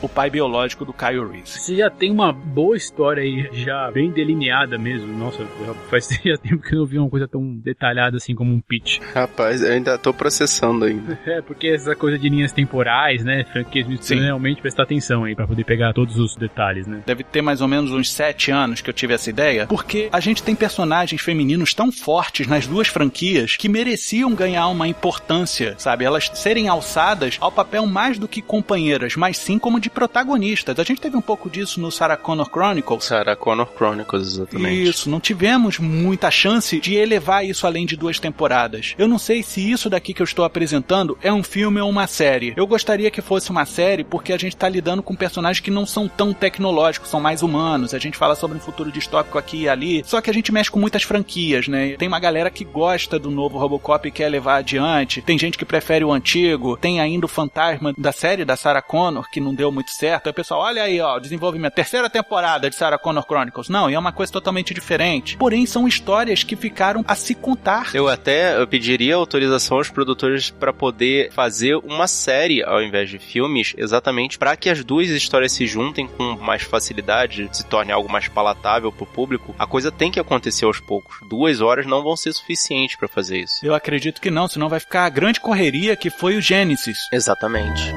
[0.02, 1.60] o pai biológico do Kyle Reese.
[1.60, 5.08] Você já tem uma boa história aí, já bem delineada mesmo.
[5.08, 5.46] Nossa,
[5.90, 6.08] faz
[6.42, 9.00] tempo que eu não vi uma coisa tão detalhada assim como um pitch.
[9.14, 11.20] Rapaz, eu ainda tô processando ainda.
[11.26, 13.44] É, porque essa coisa de linhas temporais, né?
[13.52, 17.02] Franquias realmente prestar atenção aí pra poder pegar todos os detalhes, né?
[17.06, 20.20] Deve ter mais ou menos uns sete anos que eu tive essa ideia, porque a
[20.20, 26.06] gente tem personagens femininos tão fortes nas duas franquias que mereciam ganhar uma importância, sabe?
[26.06, 30.80] Elas serem alçadas ao papel mais do que companheiras, mas sim como de protagonistas.
[30.80, 33.06] A gente teve um pouco disso no Sarah Connor Chronicles.
[33.06, 34.84] Sarah Connor Chronicles, exatamente.
[34.84, 38.96] Isso, não tivemos muita chance de elevar isso além de duas temporadas.
[38.98, 42.08] Eu não sei se isso daqui que eu estou apresentando é um filme ou uma
[42.08, 42.54] série.
[42.56, 45.86] Eu gostaria que fosse uma série porque a gente está lidando com personagens que não
[45.86, 47.94] são tão tecnológicos, são mais humanos.
[47.94, 50.72] A gente fala sobre um futuro distópico aqui e ali, só que a gente mexe
[50.72, 51.96] com muitas franquias, né?
[51.98, 55.22] Tem uma galera que gosta do novo Robocop e quer levar adiante.
[55.22, 56.78] Tem gente que prefere o antigo.
[56.78, 60.28] Tem ainda o fantasma da série da Sarah Connor, que não deu muito muito certo.
[60.28, 63.68] Aí o pessoal, olha aí, ó, desenvolvimento, terceira temporada de Sarah Connor Chronicles.
[63.68, 65.36] Não, e é uma coisa totalmente diferente.
[65.38, 67.90] Porém, são histórias que ficaram a se contar.
[67.94, 73.18] Eu até eu pediria autorização aos produtores para poder fazer uma série ao invés de
[73.18, 78.12] filmes, exatamente para que as duas histórias se juntem com mais facilidade, se torne algo
[78.12, 79.56] mais palatável pro público.
[79.58, 81.18] A coisa tem que acontecer aos poucos.
[81.28, 83.66] Duas horas não vão ser suficientes para fazer isso.
[83.66, 86.98] Eu acredito que não, senão vai ficar a grande correria que foi o Gênesis.
[87.12, 87.92] Exatamente.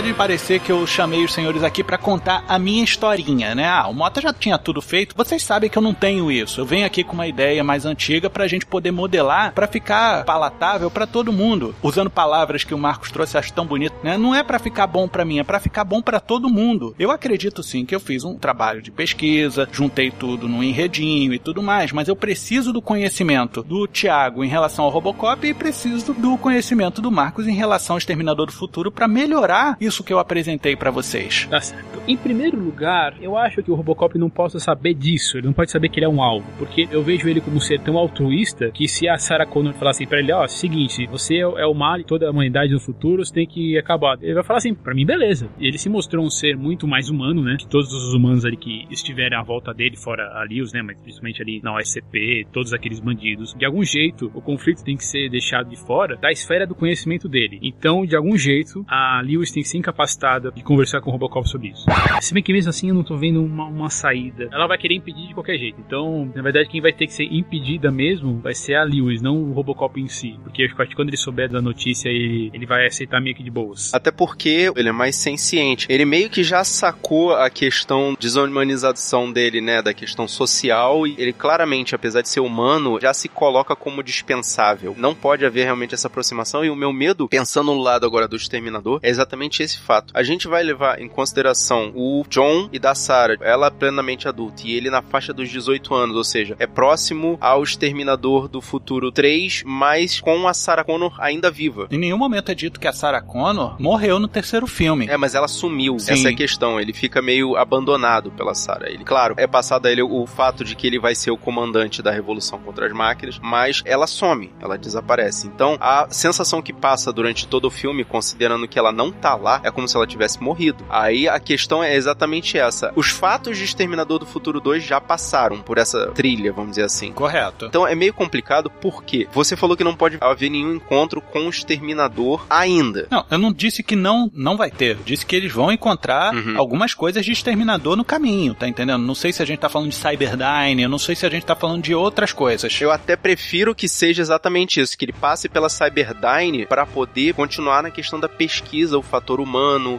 [0.00, 3.68] Pode parecer que eu chamei os senhores aqui para contar a minha historinha, né?
[3.68, 5.14] Ah, o Mota já tinha tudo feito.
[5.14, 6.58] Vocês sabem que eu não tenho isso.
[6.58, 10.90] Eu venho aqui com uma ideia mais antiga pra gente poder modelar para ficar palatável
[10.90, 11.74] para todo mundo.
[11.82, 14.16] Usando palavras que o Marcos trouxe, acho tão bonito, né?
[14.16, 16.94] Não é para ficar bom para mim, é para ficar bom para todo mundo.
[16.98, 21.38] Eu acredito sim que eu fiz um trabalho de pesquisa, juntei tudo num enredinho e
[21.38, 26.14] tudo mais, mas eu preciso do conhecimento do Thiago em relação ao Robocop e preciso
[26.14, 30.12] do conhecimento do Marcos em relação ao Exterminador do Futuro para melhorar isso isso que
[30.12, 31.46] eu apresentei para vocês.
[31.50, 32.00] Tá certo.
[32.08, 35.36] Em primeiro lugar, eu acho que o Robocop não possa saber disso.
[35.36, 36.46] Ele não pode saber que ele é um alvo.
[36.58, 40.06] Porque eu vejo ele como ser tão altruísta que se a Sarah Connor falar assim
[40.06, 43.24] pra ele, ó, oh, seguinte, você é o mal e toda a humanidade no futuro,
[43.24, 44.16] você tem que acabar.
[44.22, 45.50] Ele vai falar assim, pra mim, beleza.
[45.58, 47.56] Ele se mostrou um ser muito mais humano, né?
[47.58, 50.82] Que todos os humanos ali que estiverem à volta dele, fora ali os, né?
[50.82, 53.54] Mas principalmente ali na OSCP, todos aqueles bandidos.
[53.54, 57.28] De algum jeito, o conflito tem que ser deixado de fora da esfera do conhecimento
[57.28, 57.58] dele.
[57.62, 61.68] Então, de algum jeito, a Lewis tem se incapacitada de conversar com o Robocop sobre
[61.68, 61.86] isso.
[62.20, 64.48] Se bem que mesmo assim eu não tô vendo uma, uma saída.
[64.52, 65.80] Ela vai querer impedir de qualquer jeito.
[65.84, 69.36] Então, na verdade, quem vai ter que ser impedida mesmo vai ser a Lewis, não
[69.36, 70.38] o Robocop em si.
[70.42, 73.50] Porque acho que quando ele souber da notícia, ele, ele vai aceitar meio que de
[73.50, 73.92] boas.
[73.92, 75.86] Até porque ele é mais senciente.
[75.88, 79.82] Ele meio que já sacou a questão de desumanização dele, né?
[79.82, 81.06] Da questão social.
[81.06, 84.94] E ele claramente, apesar de ser humano, já se coloca como dispensável.
[84.96, 86.64] Não pode haver realmente essa aproximação.
[86.64, 90.12] E o meu medo, pensando no lado agora do Exterminador, é exatamente esse fato.
[90.14, 94.74] A gente vai levar em consideração o John e da Sarah, ela plenamente adulta e
[94.74, 99.62] ele na faixa dos 18 anos, ou seja, é próximo ao Exterminador do Futuro 3,
[99.64, 101.86] mas com a Sarah Connor ainda viva.
[101.90, 105.06] Em nenhum momento é dito que a Sarah Connor morreu no terceiro filme.
[105.08, 105.98] É, mas ela sumiu.
[105.98, 106.12] Sim.
[106.12, 106.80] Essa é a questão.
[106.80, 108.88] Ele fica meio abandonado pela Sarah.
[108.88, 112.02] Ele, claro, é passado a ele o fato de que ele vai ser o comandante
[112.02, 115.46] da revolução contra as máquinas, mas ela some, ela desaparece.
[115.46, 119.70] Então, a sensação que passa durante todo o filme, considerando que ela não tá é
[119.70, 120.84] como se ela tivesse morrido.
[120.88, 122.92] Aí a questão é exatamente essa.
[122.96, 127.12] Os fatos de Exterminador do Futuro 2 já passaram por essa trilha, vamos dizer assim.
[127.12, 127.66] Correto.
[127.66, 131.50] Então é meio complicado porque você falou que não pode haver nenhum encontro com o
[131.50, 133.06] Exterminador ainda.
[133.10, 134.96] Não, eu não disse que não, não vai ter.
[134.96, 136.58] Eu disse que eles vão encontrar Uhum.
[136.58, 139.02] algumas coisas de exterminador no caminho, tá entendendo?
[139.02, 141.44] Não sei se a gente tá falando de Cyberdyne, eu não sei se a gente
[141.44, 142.78] tá falando de outras coisas.
[142.80, 147.82] Eu até prefiro que seja exatamente isso, que ele passe pela Cyberdyne para poder continuar
[147.82, 149.49] na questão da pesquisa, o fator humano,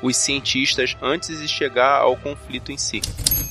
[0.01, 3.01] os cientistas, antes de chegar ao conflito em si.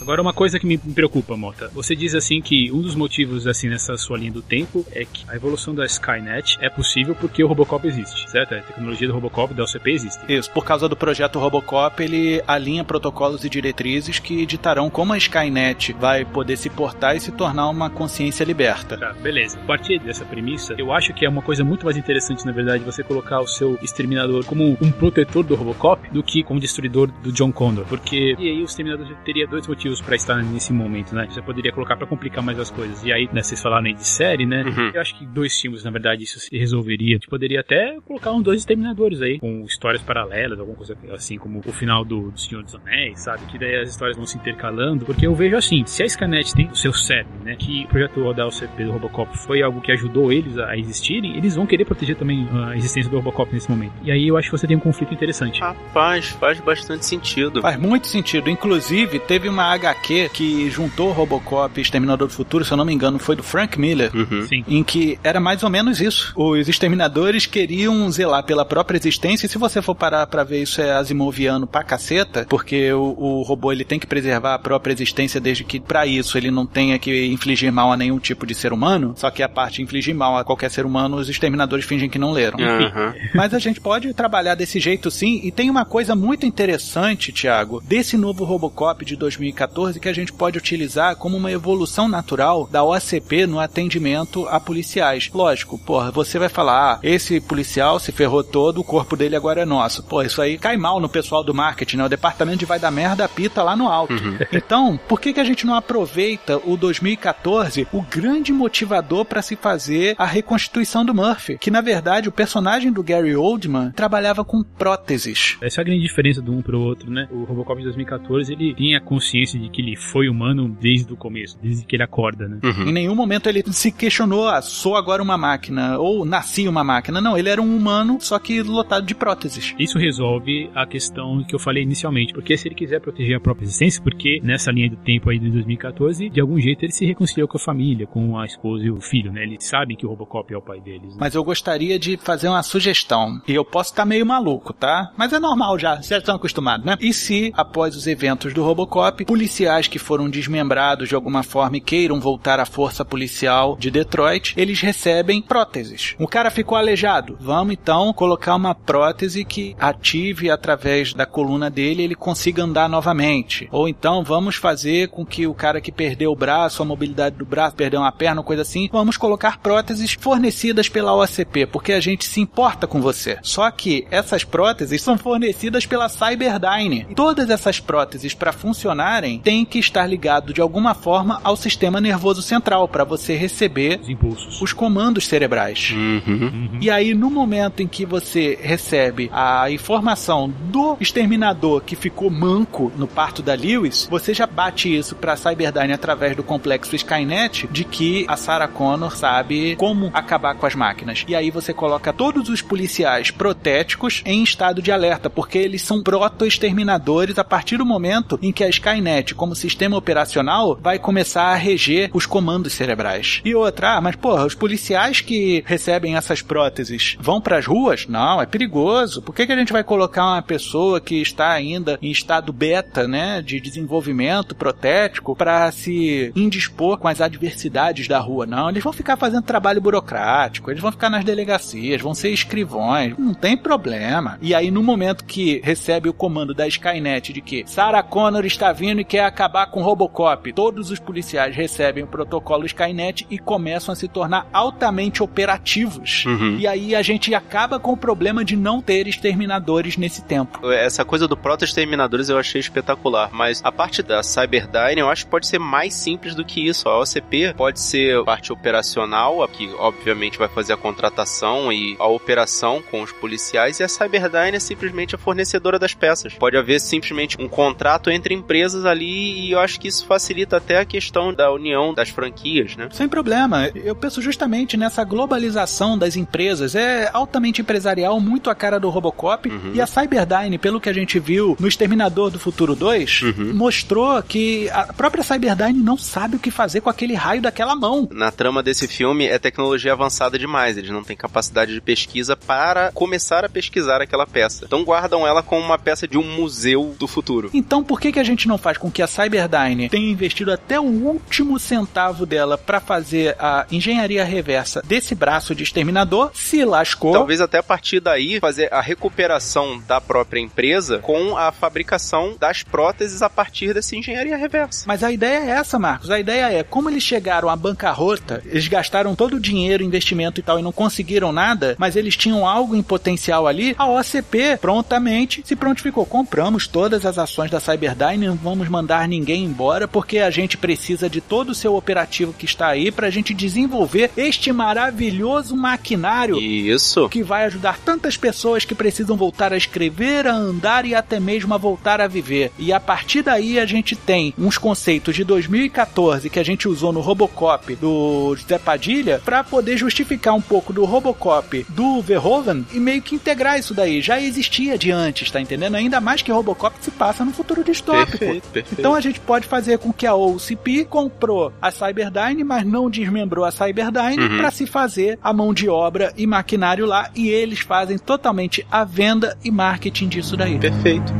[0.00, 1.68] Agora, uma coisa que me preocupa, Mota.
[1.74, 5.24] Você diz assim que um dos motivos, assim, nessa sua linha do tempo é que
[5.28, 8.54] a evolução da Skynet é possível porque o Robocop existe, certo?
[8.54, 10.20] A tecnologia do Robocop, da OCP, existe.
[10.26, 15.18] Isso, por causa do projeto Robocop, ele alinha protocolos e diretrizes que ditarão como a
[15.18, 18.96] Skynet vai poder se portar e se tornar uma consciência liberta.
[18.96, 19.58] Tá, beleza.
[19.60, 22.82] A partir dessa premissa, eu acho que é uma coisa muito mais interessante, na verdade,
[22.82, 27.32] você colocar o seu exterminador como um protetor do Robocop do que como destruidor do
[27.32, 27.84] John Connor.
[27.86, 31.26] Porque e aí o exterminador teria dois motivos pra estar nesse momento, né?
[31.30, 33.02] Você poderia colocar pra complicar mais as coisas.
[33.04, 34.62] E aí, né, vocês falaram aí de série, né?
[34.62, 34.90] Uhum.
[34.94, 37.16] Eu acho que dois filmes, na verdade, isso se resolveria.
[37.16, 41.38] A gente poderia até colocar uns dois exterminadores aí, com histórias paralelas, alguma coisa assim,
[41.38, 43.44] como o final do, do Senhor dos Anéis, sabe?
[43.46, 45.04] Que daí as histórias vão se intercalando.
[45.04, 47.56] Porque eu vejo assim, se a Skynet tem o seu cerne, né?
[47.56, 51.56] Que o projeto da OCP do Robocop foi algo que ajudou eles a existirem, eles
[51.56, 53.92] vão querer proteger também a existência do Robocop nesse momento.
[54.02, 55.60] E aí eu acho que você tem um conflito interessante.
[55.60, 57.62] Rapaz, faz bastante sentido.
[57.62, 58.48] Faz muito sentido.
[58.48, 62.92] Inclusive, teve uma HQ que juntou Robocop e Exterminador do Futuro, se eu não me
[62.92, 64.14] engano, foi do Frank Miller.
[64.14, 64.46] Uhum.
[64.46, 64.64] Sim.
[64.68, 66.32] Em que era mais ou menos isso.
[66.36, 70.80] Os exterminadores queriam zelar pela própria existência, e se você for parar pra ver isso
[70.80, 75.40] é asimoviano pra caceta, porque o, o robô ele tem que preservar a própria existência
[75.40, 78.72] desde que pra isso ele não tenha que infligir mal a nenhum tipo de ser
[78.72, 82.08] humano, só que a parte de infligir mal a qualquer ser humano, os exterminadores fingem
[82.08, 82.58] que não leram.
[82.58, 83.12] Uhum.
[83.34, 87.80] Mas a gente pode trabalhar desse jeito sim, e tem uma coisa muito interessante, Thiago,
[87.86, 92.82] desse novo Robocop de 2014 que a gente pode utilizar como uma evolução natural da
[92.82, 95.30] OCP no atendimento a policiais.
[95.32, 99.62] Lógico, porra, você vai falar, ah, esse policial se ferrou todo, o corpo dele agora
[99.62, 100.02] é nosso.
[100.02, 102.04] Pô, isso aí cai mal no pessoal do marketing, né?
[102.04, 104.14] O departamento de vai dar merda pita lá no alto.
[104.52, 109.56] Então, por que que a gente não aproveita o 2014, o grande motivador para se
[109.56, 111.56] fazer a reconstituição do Murphy?
[111.58, 115.49] Que na verdade o personagem do Gary Oldman trabalhava com próteses.
[115.60, 117.28] Essa é a grande diferença do um pro outro, né?
[117.30, 121.58] O Robocop de 2014, ele tinha consciência de que ele foi humano desde o começo,
[121.60, 122.60] desde que ele acorda, né?
[122.86, 127.20] Em nenhum momento ele se questionou, ah, sou agora uma máquina, ou nasci uma máquina.
[127.20, 129.74] Não, ele era um humano, só que lotado de próteses.
[129.78, 133.64] Isso resolve a questão que eu falei inicialmente, porque se ele quiser proteger a própria
[133.64, 137.48] existência, porque nessa linha do tempo aí de 2014, de algum jeito ele se reconciliou
[137.48, 139.42] com a família, com a esposa e o filho, né?
[139.42, 141.14] Eles sabem que o Robocop é o pai deles.
[141.14, 141.18] Né?
[141.18, 143.40] Mas eu gostaria de fazer uma sugestão.
[143.48, 145.12] E eu posso estar meio maluco, tá?
[145.16, 146.96] Mas é normal já, vocês estão acostumados, né?
[147.00, 151.80] E se, após os eventos do Robocop, policiais que foram desmembrados de alguma forma e
[151.80, 156.14] queiram voltar à força policial de Detroit, eles recebem próteses.
[156.18, 157.36] O cara ficou aleijado.
[157.40, 163.68] Vamos então colocar uma prótese que ative através da coluna dele ele consiga andar novamente.
[163.72, 167.46] Ou então vamos fazer com que o cara que perdeu o braço, a mobilidade do
[167.46, 172.24] braço, perdeu uma perna, coisa assim, vamos colocar próteses fornecidas pela OCP, porque a gente
[172.24, 173.38] se importa com você.
[173.42, 177.06] Só que essas próteses são fornecidas pela Cyberdyne.
[177.08, 182.00] E todas essas próteses para funcionarem têm que estar ligado de alguma forma ao sistema
[182.00, 184.60] nervoso central para você receber Os impulsos.
[184.60, 185.92] os comandos cerebrais.
[185.94, 186.78] Uhum.
[186.80, 192.90] E aí, no momento em que você recebe a informação do exterminador que ficou manco
[192.96, 197.84] no parto da Lewis, você já bate isso pra Cyberdyne através do complexo Skynet de
[197.84, 201.24] que a Sarah Connor sabe como acabar com as máquinas.
[201.28, 206.02] E aí você coloca todos os policiais protéticos em estado de alerta, porque eles são
[206.02, 211.56] proto-exterminadores a partir do momento em que a Skynet, como sistema operacional, vai começar a
[211.56, 213.40] reger os comandos cerebrais.
[213.44, 218.06] E outra, ah, mas porra, os policiais que recebem essas próteses vão pras ruas?
[218.06, 219.22] Não, é perigoso.
[219.22, 223.08] Por que, que a gente vai colocar uma pessoa que está ainda em estado beta,
[223.08, 228.46] né, de desenvolvimento protético para se indispor com as adversidades da rua?
[228.46, 233.14] Não, eles vão ficar fazendo trabalho burocrático, eles vão ficar nas delegacias, vão ser escrivões,
[233.18, 234.38] não tem problema.
[234.40, 238.72] E aí no momento que recebe o comando da Skynet de que Sarah Connor está
[238.72, 240.50] vindo e quer quer acabar com Robocop.
[240.52, 246.24] Todos os policiais recebem o protocolo Skynet e começam a se tornar altamente operativos.
[246.24, 246.56] Uhum.
[246.58, 250.70] E aí a gente acaba com o problema de não ter exterminadores nesse tempo.
[250.70, 255.30] Essa coisa do proto-exterminadores eu achei espetacular, mas a parte da Cyberdyne eu acho que
[255.30, 256.88] pode ser mais simples do que isso.
[256.88, 262.82] A OCP pode ser parte operacional, que obviamente vai fazer a contratação e a operação
[262.90, 266.34] com os policiais, e a Cyberdyne é simplesmente a fornecedora das peças.
[266.34, 270.78] Pode haver simplesmente um contrato entre empresas ali e eu acho que isso facilita até
[270.78, 272.88] a questão da união das franquias, né?
[272.92, 273.68] Sem problema.
[273.74, 276.74] Eu penso justamente nessa globalização das empresas.
[276.74, 279.48] É altamente empresarial, muito a cara do Robocop.
[279.48, 279.72] Uhum.
[279.74, 283.52] E a Cyberdyne, pelo que a gente viu no Exterminador do Futuro 2, Uhum.
[283.54, 288.08] mostrou que a própria Cyberdyne não sabe o que fazer com aquele raio daquela mão.
[288.12, 292.90] Na trama desse filme é tecnologia avançada demais, eles não têm capacidade de pesquisa para
[292.92, 294.64] começar a pesquisar aquela peça.
[294.66, 297.48] Então guardam ela como uma peça de um museu do futuro.
[297.54, 300.80] Então por que, que a gente não faz com que a Cyberdyne tenha investido até
[300.80, 306.32] o último centavo dela para fazer a engenharia reversa desse braço de exterminador?
[306.34, 307.12] Se lascou.
[307.12, 312.64] Talvez até a partir daí fazer a recuperação da própria empresa com a fabricação das
[312.64, 314.86] próteses a partir dessa engenharia reversa.
[314.88, 316.10] Mas a ideia é essa, Marcos.
[316.10, 320.42] A ideia é, como eles chegaram à bancarrota, eles gastaram todo o dinheiro, investimento e
[320.42, 325.42] tal, e não conseguiram nada, mas eles tinham algo em potencial ali, a OCP prontamente
[325.44, 326.06] se prontificou.
[326.06, 331.08] Compramos todas as ações da Cyberdyne, não vamos mandar ninguém embora, porque a gente precisa
[331.08, 337.08] de todo o seu operativo que está aí pra gente desenvolver este maravilhoso maquinário Isso.
[337.10, 341.52] que vai ajudar tantas pessoas que precisam voltar a escrever, a andar e até mesmo
[341.52, 342.50] a voltar a viver.
[342.58, 346.92] E a partir daí a gente tem uns conceitos de 2014 que a gente usou
[346.92, 352.80] no Robocop do Zé Padilha para poder justificar um pouco do Robocop do Verhoeven e
[352.80, 354.00] meio que integrar isso daí.
[354.00, 355.74] Já existia de antes, tá entendendo?
[355.74, 358.18] Ainda mais que Robocop se passa no futuro distópico.
[358.18, 358.78] Perfeito, perfeito.
[358.80, 363.44] Então a gente pode fazer com que a OCP comprou a Cyberdyne, mas não desmembrou
[363.44, 364.38] a Cyberdyne Uhum.
[364.38, 368.84] para se fazer a mão de obra e maquinário lá e eles fazem totalmente a
[368.84, 370.58] venda e marketing disso daí.
[370.58, 371.12] Perfeito.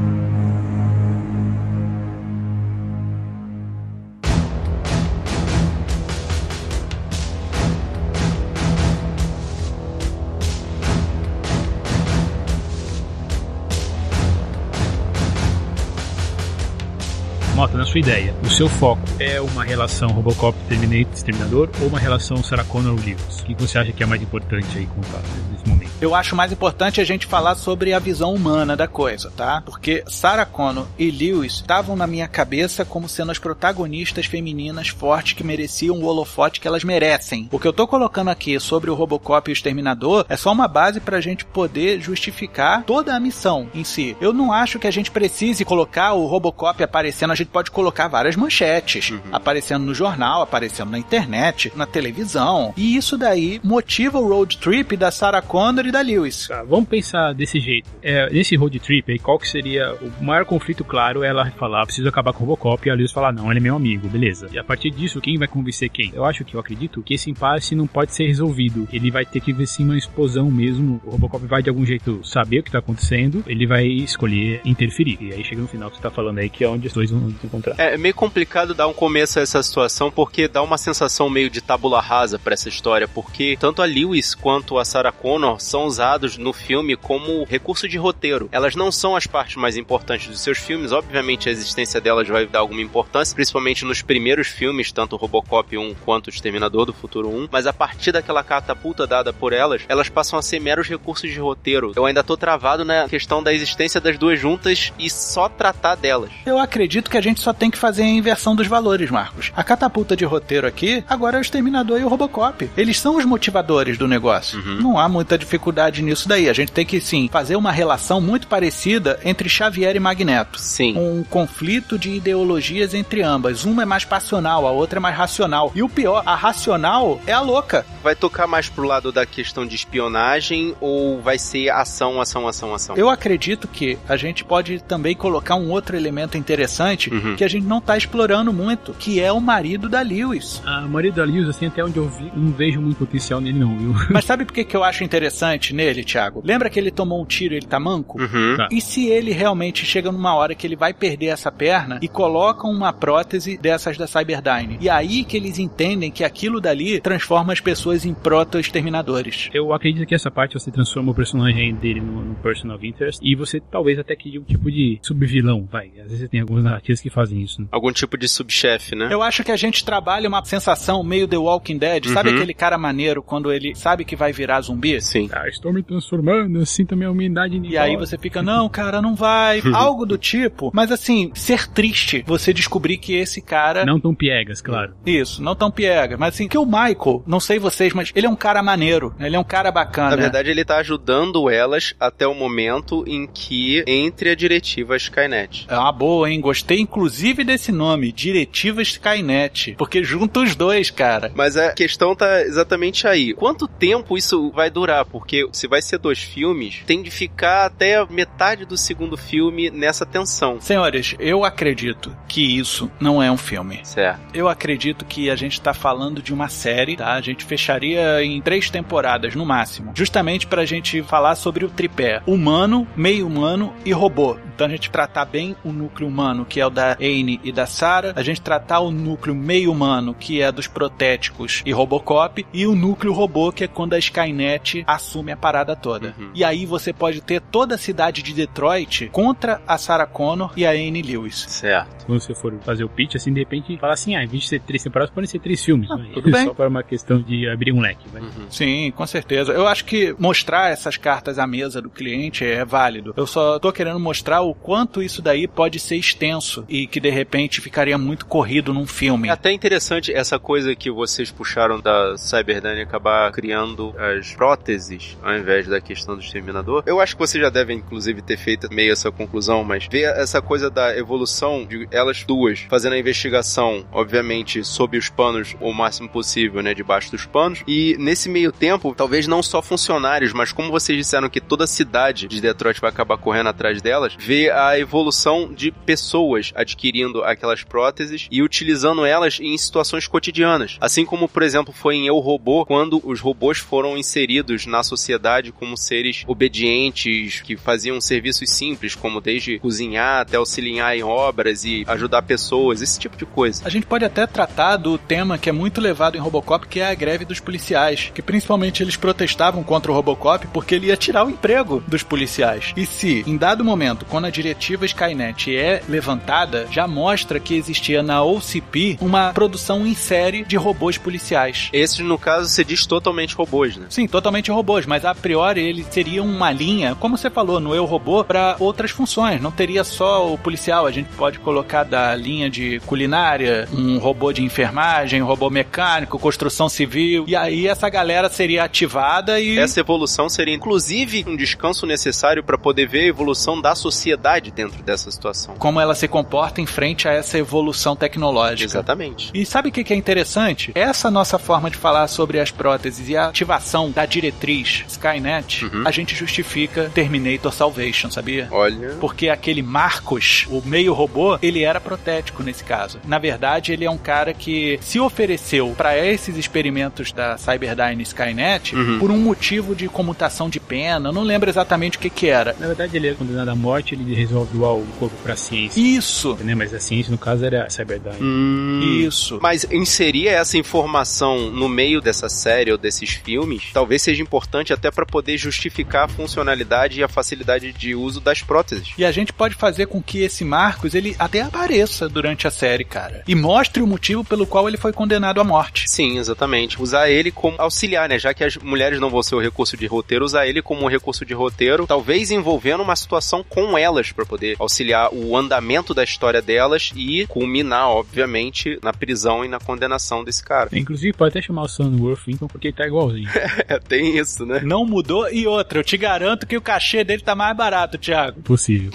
[17.61, 21.99] Mota, na sua ideia, o seu foco é uma relação Robocop Terminator Exterminador ou uma
[21.99, 23.41] relação Sarah Connor Lewis?
[23.41, 25.21] O que você acha que é mais importante aí contar
[25.53, 25.91] nesse momento?
[26.01, 29.61] Eu acho mais importante a gente falar sobre a visão humana da coisa, tá?
[29.61, 35.35] Porque Sarah Connor e Lewis estavam na minha cabeça como sendo as protagonistas femininas fortes
[35.35, 37.47] que mereciam o holofote que elas merecem.
[37.53, 40.67] O que eu tô colocando aqui sobre o Robocop e o Exterminador é só uma
[40.67, 44.17] base pra gente poder justificar toda a missão em si.
[44.19, 48.09] Eu não acho que a gente precise colocar o Robocop aparecendo, a gente pode colocar
[48.09, 52.73] várias manchetes, aparecendo no jornal, aparecendo na internet, na televisão.
[52.77, 56.49] E isso daí motiva o road trip da Sarah Connor e da Lewis.
[56.49, 57.89] Tá, vamos pensar desse jeito.
[58.03, 61.23] É, nesse road trip aí, qual que seria o maior conflito claro?
[61.23, 63.77] Ela falar, preciso acabar com o Robocop, e a Lewis falar, não, ele é meu
[63.77, 64.49] amigo, beleza.
[64.53, 66.13] E a partir disso, quem vai convencer quem?
[66.15, 68.89] Eu acho que eu acredito que esse impasse não pode ser resolvido.
[68.93, 71.01] Ele vai ter que ver sim uma explosão mesmo.
[71.05, 75.19] O Robocop vai de algum jeito saber o que tá acontecendo, ele vai escolher interferir.
[75.21, 77.11] E aí chega no final que você tá falando aí, que é onde os dois
[77.11, 77.75] vão encontrar.
[77.79, 81.61] É meio complicado dar um começo a essa situação porque dá uma sensação meio de
[81.61, 86.37] tábula rasa pra essa história, porque tanto a Lewis quanto a Sarah Connor são usados
[86.37, 88.49] no filme como recurso de roteiro.
[88.53, 92.47] Elas não são as partes mais importantes dos seus filmes, obviamente a existência delas vai
[92.47, 96.93] dar alguma importância, principalmente nos primeiros filmes, tanto o Robocop 1 quanto o Exterminador do
[96.93, 100.89] Futuro 1, mas a partir daquela catapulta dada por elas, elas passam a ser meros
[100.89, 101.93] recursos de roteiro.
[101.95, 106.31] Eu ainda tô travado na questão da existência das duas juntas e só tratar delas.
[106.45, 109.53] Eu acredito que a gente só tem que fazer a inversão dos valores, Marcos.
[109.55, 112.71] A catapulta de roteiro aqui, agora é o Exterminador e o Robocop.
[112.77, 114.61] Eles são os motivadores do negócio.
[114.81, 116.49] Não há muita dificuldade nisso daí.
[116.49, 120.59] A gente tem que, sim, fazer uma relação muito parecida entre Xavier e Magneto.
[120.59, 120.97] Sim.
[120.97, 123.65] Um conflito de ideologias entre ambas.
[123.65, 125.73] Uma é mais passional, a outra é mais racional.
[125.75, 127.85] E o pior, a racional é a louca.
[128.03, 132.75] Vai tocar mais pro lado da questão de espionagem ou vai ser ação, ação, ação,
[132.75, 132.97] ação?
[132.97, 137.37] Eu acredito que a gente pode também colocar um outro elemento interessante Uhum.
[137.37, 140.63] que a gente não tá explorando muito, que é o marido da Lewis.
[140.65, 143.77] A maioria da Lewis, assim, até onde eu vi, não vejo muito potencial nele não,
[143.77, 143.95] viu?
[144.11, 146.43] Mas sabe por que, que eu acho interessante nele, Thiago?
[146.45, 148.21] Lembra que ele tomou um tiro e ele tá manco?
[148.21, 148.57] Uhum.
[148.57, 148.69] Tá.
[148.71, 152.71] E se ele realmente chega numa hora que ele vai perder essa perna e colocam
[152.71, 154.79] uma prótese dessas da Cyberdyne?
[154.81, 159.51] E aí que eles entendem que aquilo dali transforma as pessoas em proto-exterminadores.
[159.53, 163.21] Eu acredito que essa parte você transforma o personagem dele no, no person of interest
[163.23, 165.91] e você talvez até crie um tipo de subvilão, vai.
[166.03, 167.61] Às vezes tem algumas narrativas eles que fazem isso.
[167.63, 167.69] Né?
[167.73, 169.09] Algum tipo de subchefe, né?
[169.11, 172.07] Eu acho que a gente trabalha uma sensação meio The Walking Dead.
[172.09, 172.37] Sabe Uhum.
[172.37, 175.01] aquele cara maneiro quando ele sabe que vai virar zumbi?
[175.01, 175.29] Sim.
[175.33, 179.15] Ah, estou me transformando, sinto a minha umidade E aí você fica, não, cara, não
[179.15, 179.61] vai.
[179.75, 180.71] Algo do tipo.
[180.75, 183.85] Mas assim, ser triste você descobrir que esse cara.
[183.85, 184.95] Não tão piegas, claro.
[185.05, 186.17] Isso, não tão piega.
[186.17, 189.15] Mas assim, que o Michael, não sei vocês, mas ele é um cara maneiro.
[189.19, 190.11] Ele é um cara bacana.
[190.11, 195.67] Na verdade, ele tá ajudando elas até o momento em que entre a diretiva Skynet.
[195.69, 196.41] É uma boa, hein?
[196.41, 199.77] Gostei inclusive desse nome, Diretiva Skynet.
[199.79, 201.31] Porque junta os dois, cara.
[201.37, 203.33] Mas a questão tá exatamente aí.
[203.33, 205.05] Quanto tempo isso vai durar?
[205.05, 209.71] Porque se vai ser dois filmes, tem de ficar até a metade do segundo filme
[209.71, 210.61] nessa tensão.
[210.61, 213.81] Senhores, eu acredito que isso não é um filme.
[213.85, 214.21] Certo.
[214.35, 217.13] Eu acredito que a gente tá falando de uma série, tá?
[217.13, 219.93] A gente fecharia em três temporadas no máximo.
[219.95, 224.37] Justamente pra gente falar sobre o tripé: humano, meio humano e robô.
[224.55, 227.67] Então a gente tratar bem o núcleo humano, que é o da Anne e da
[227.67, 232.67] Sarah, a gente tratar o núcleo meio humano, que é dos protéticos e Robocop, e
[232.67, 236.15] o núcleo robô, que é quando a Skynet assume a parada toda.
[236.19, 236.31] Uhum.
[236.35, 240.67] E aí você pode ter toda a cidade de Detroit contra a Sarah Connor e
[240.67, 241.47] a Anne Lewis.
[241.49, 242.07] Certo.
[242.07, 244.49] Quando você for fazer o pitch, assim, de repente, fala assim, ah, em vez de
[244.49, 245.91] ser três temporadas, podem ser três filmes.
[245.91, 246.11] Ah, né?
[246.15, 246.45] tudo bem.
[246.45, 248.23] Só para uma questão de abrir um leque, vai.
[248.23, 248.51] Uhum.
[248.51, 249.53] Sim, com certeza.
[249.53, 253.15] Eu acho que mostrar essas cartas à mesa do cliente é válido.
[253.17, 257.11] Eu só tô querendo mostrar o quanto isso daí pode ser extenso e que de
[257.11, 259.29] repente ficaria muito corrido num filme.
[259.29, 265.37] É até interessante essa coisa que vocês puxaram da Cyberdyne acabar criando as próteses ao
[265.37, 266.85] invés da questão do exterminador.
[266.87, 270.41] Eu acho que vocês já devem, inclusive, ter feito meio essa conclusão, mas ver essa
[270.41, 276.09] coisa da evolução de elas duas fazendo a investigação, obviamente, sob os panos o máximo
[276.09, 276.73] possível, né?
[276.73, 277.63] Debaixo dos panos.
[277.67, 281.67] E nesse meio tempo, talvez não só funcionários, mas como vocês disseram que toda a
[281.67, 287.63] cidade de Detroit vai acabar correndo atrás delas, ver a evolução de pessoas adquirindo aquelas
[287.63, 290.77] próteses e utilizando elas em situações cotidianas.
[290.81, 295.53] Assim como, por exemplo, foi em Eu Robô, quando os robôs foram inseridos na sociedade
[295.53, 301.85] como seres obedientes, que faziam serviços simples, como desde cozinhar até auxiliar em obras e
[301.87, 303.63] ajudar pessoas, esse tipo de coisa.
[303.65, 306.91] A gente pode até tratar do tema que é muito levado em Robocop, que é
[306.91, 311.25] a greve dos policiais, que principalmente eles protestavam contra o Robocop porque ele ia tirar
[311.25, 312.73] o emprego dos policiais.
[312.77, 318.03] E se, em dado momento, quando a diretiva Skynet é levantada, já mostra que existia
[318.03, 321.69] na OCP uma produção em série de robôs policiais.
[321.73, 323.87] Esses, no caso, se diz totalmente robôs, né?
[323.89, 327.85] Sim, totalmente robôs, mas a priori ele seria uma linha, como você falou, no Eu
[327.85, 329.41] Robô, para outras funções.
[329.41, 334.33] Não teria só o policial, a gente pode colocar da linha de culinária, um robô
[334.33, 339.59] de enfermagem, um robô mecânico, construção civil, e aí essa galera seria ativada e.
[339.59, 344.83] Essa evolução seria, inclusive, um descanso necessário para poder ver a evolução da sociedade dentro
[344.83, 345.55] dessa situação.
[345.57, 348.65] Como ela se comporta em frente a essa evolução tecnológica.
[348.65, 349.31] Exatamente.
[349.35, 350.73] E sabe o que é interessante?
[350.75, 355.83] Essa nossa forma de falar sobre as próteses e a ativação da diretriz Skynet, Uhum.
[355.87, 358.49] a gente justifica Terminator Salvation, sabia?
[358.51, 358.97] Olha.
[359.01, 362.99] Porque aquele Marcos, o meio robô, ele era protético nesse caso.
[363.07, 368.75] Na verdade, ele é um cara que se ofereceu para esses experimentos da Cyberdyne Skynet
[368.75, 368.99] Uhum.
[368.99, 371.09] por um motivo de comutação de pena.
[371.09, 372.55] Eu não lembro exatamente o que que era.
[372.59, 375.81] Na verdade, ele é condenado à morte, ele resolve doar o corpo pra ciência.
[375.81, 376.55] Isso, Né?
[376.55, 378.17] Mas a ciência, no caso, era a Cyberdyne.
[378.21, 378.81] Hum.
[379.07, 379.39] isso.
[379.43, 384.91] Mas inserir essa informação no meio dessa série ou desses filmes talvez seja importante até
[384.91, 388.89] para poder justificar a funcionalidade e a facilidade de uso das próteses.
[388.97, 392.85] E a gente pode fazer com que esse Marcos ele até apareça durante a série,
[392.85, 393.23] cara.
[393.27, 395.89] E mostre o motivo pelo qual ele foi condenado à morte.
[395.89, 396.81] Sim, exatamente.
[396.81, 398.19] Usar ele como auxiliar, né?
[398.19, 400.89] Já que as mulheres não vão ser o recurso de roteiro, usar ele como um
[400.89, 406.05] recurso de roteiro, talvez envolvendo uma situação com elas para poder auxiliar o andamento da
[406.11, 410.71] história delas e culminar, obviamente, na prisão e na condenação desse cara.
[410.77, 413.29] Inclusive, pode até chamar o Sunworth Lincoln, porque ele tá igualzinho.
[413.69, 414.61] É, tem isso, né?
[414.65, 415.31] Não mudou.
[415.31, 418.41] E outra, eu te garanto que o cachê dele tá mais barato, Thiago.
[418.43, 418.91] Possível.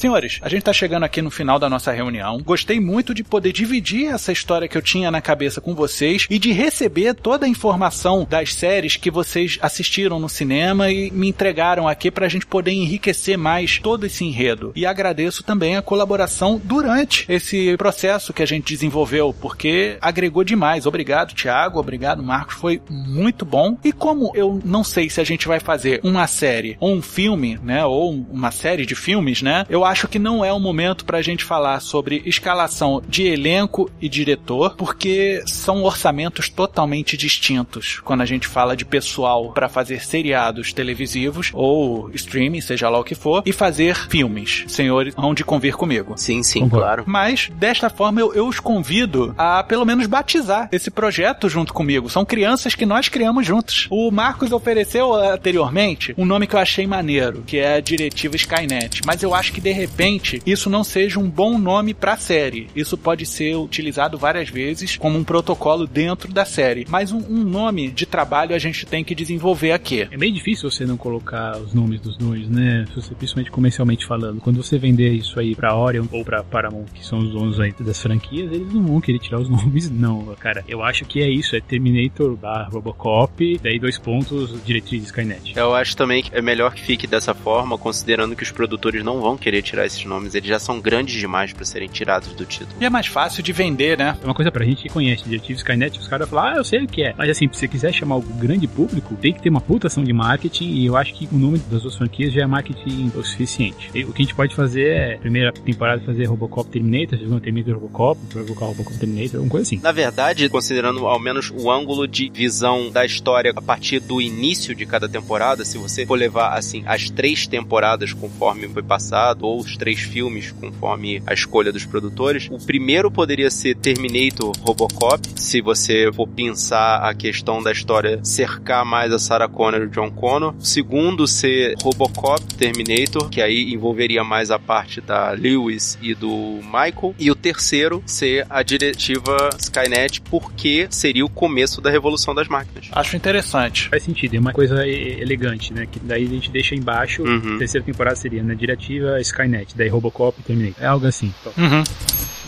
[0.00, 2.38] Senhores, a gente tá chegando aqui no final da nossa reunião.
[2.38, 6.38] Gostei muito de poder dividir essa história que eu tinha na cabeça com vocês e
[6.38, 11.86] de receber toda a informação das séries que vocês assistiram no cinema e me entregaram
[11.86, 14.72] aqui pra gente poder enriquecer mais todo esse enredo.
[14.74, 20.86] E agradeço também a colaboração durante esse processo que a gente desenvolveu, porque agregou demais.
[20.86, 21.78] Obrigado, Thiago.
[21.78, 22.54] Obrigado, Marcos.
[22.54, 23.76] Foi muito bom.
[23.84, 27.60] E como eu não sei se a gente vai fazer uma série ou um filme,
[27.62, 31.20] né, ou uma série de filmes, né, eu acho que não é o momento pra
[31.22, 38.26] gente falar sobre escalação de elenco e diretor, porque são orçamentos totalmente distintos quando a
[38.26, 43.42] gente fala de pessoal para fazer seriados televisivos ou streaming, seja lá o que for,
[43.44, 44.64] e fazer filmes.
[44.68, 46.14] Senhores, vão de convir comigo.
[46.16, 46.84] Sim, sim, Concordo.
[46.84, 47.04] claro.
[47.06, 52.08] Mas, desta forma, eu, eu os convido a pelo menos batizar esse projeto junto comigo.
[52.08, 53.86] São crianças que nós criamos juntos.
[53.90, 59.00] O Marcos ofereceu anteriormente um nome que eu achei maneiro, que é a Diretiva Skynet.
[59.06, 62.68] Mas eu acho que, de repente, isso não seja um bom nome pra série.
[62.74, 66.86] Isso pode ser utilizado várias vezes como um protocolo dentro da série.
[66.88, 70.08] Mas um, um nome de trabalho a gente tem que desenvolver aqui.
[70.10, 72.84] É meio difícil você não colocar os nomes dos dois, né?
[72.88, 74.40] Se você, principalmente comercialmente falando.
[74.40, 77.72] Quando você vender isso aí pra Orion ou pra Paramount, que são os donos aí
[77.80, 80.64] das franquias, eles não vão querer tirar os nomes, não, cara.
[80.68, 85.54] Eu acho que é isso, é Terminator barra Robocop, daí dois pontos, diretriz Skynet.
[85.56, 89.20] Eu acho também que é melhor que fique dessa forma, considerando que os produtores não
[89.20, 90.34] vão querer tirar esses nomes.
[90.34, 92.76] Eles já são grandes demais pra serem tirados do título.
[92.80, 94.16] E é mais fácil de vender, né?
[94.20, 96.84] É uma coisa pra gente que conhece Diretive Skynet, os caras falam, ah, eu sei
[96.84, 97.14] o que é.
[97.16, 100.02] Mas assim, se você quiser chamar o grande público, tem que ter uma puta ação
[100.02, 103.22] de marketing e eu acho que o nome das duas franquias já é marketing o
[103.22, 103.90] suficiente.
[103.94, 107.74] E o que a gente pode fazer é, primeira temporada, fazer Robocop Terminator, segunda Terminator
[107.74, 109.80] Robocop, Robocop Robocop Terminator, alguma coisa assim.
[109.82, 114.74] Na verdade, considerando ao menos o ângulo de visão da história a partir do início
[114.74, 119.59] de cada temporada, se você for levar assim as três temporadas conforme foi passado, ou
[119.60, 125.60] os três filmes conforme a escolha dos produtores, o primeiro poderia ser Terminator Robocop, se
[125.60, 130.10] você for pensar a questão da história cercar mais a Sarah Connor e o John
[130.10, 130.54] Connor.
[130.58, 136.60] O segundo ser Robocop Terminator, que aí envolveria mais a parte da Lewis e do
[136.64, 137.14] Michael.
[137.18, 142.88] E o terceiro ser a diretiva Skynet, porque seria o começo da revolução das máquinas.
[142.92, 143.88] Acho interessante.
[143.88, 145.86] Faz sentido, é uma coisa elegante, né?
[145.90, 147.56] Que daí a gente deixa embaixo, Uhum.
[147.56, 149.39] a terceira temporada seria na diretiva Skynet,
[149.76, 150.82] daí Robocop e Terminator.
[150.82, 151.32] É algo assim.
[151.40, 151.82] Então, Uhum.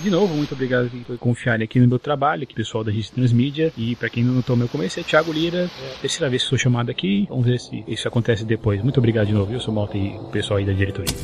[0.02, 3.72] de novo, muito obrigado por confiarem aqui no meu trabalho, aqui pessoal da Rede Transmídia.
[3.76, 5.70] E pra quem não notou meu começo, é Thiago Lira.
[5.82, 7.26] É a terceira vez que sou chamado aqui.
[7.28, 8.82] Vamos ver se isso acontece depois.
[8.82, 11.14] Muito obrigado de novo, eu sou Malta e o pessoal aí da diretoria.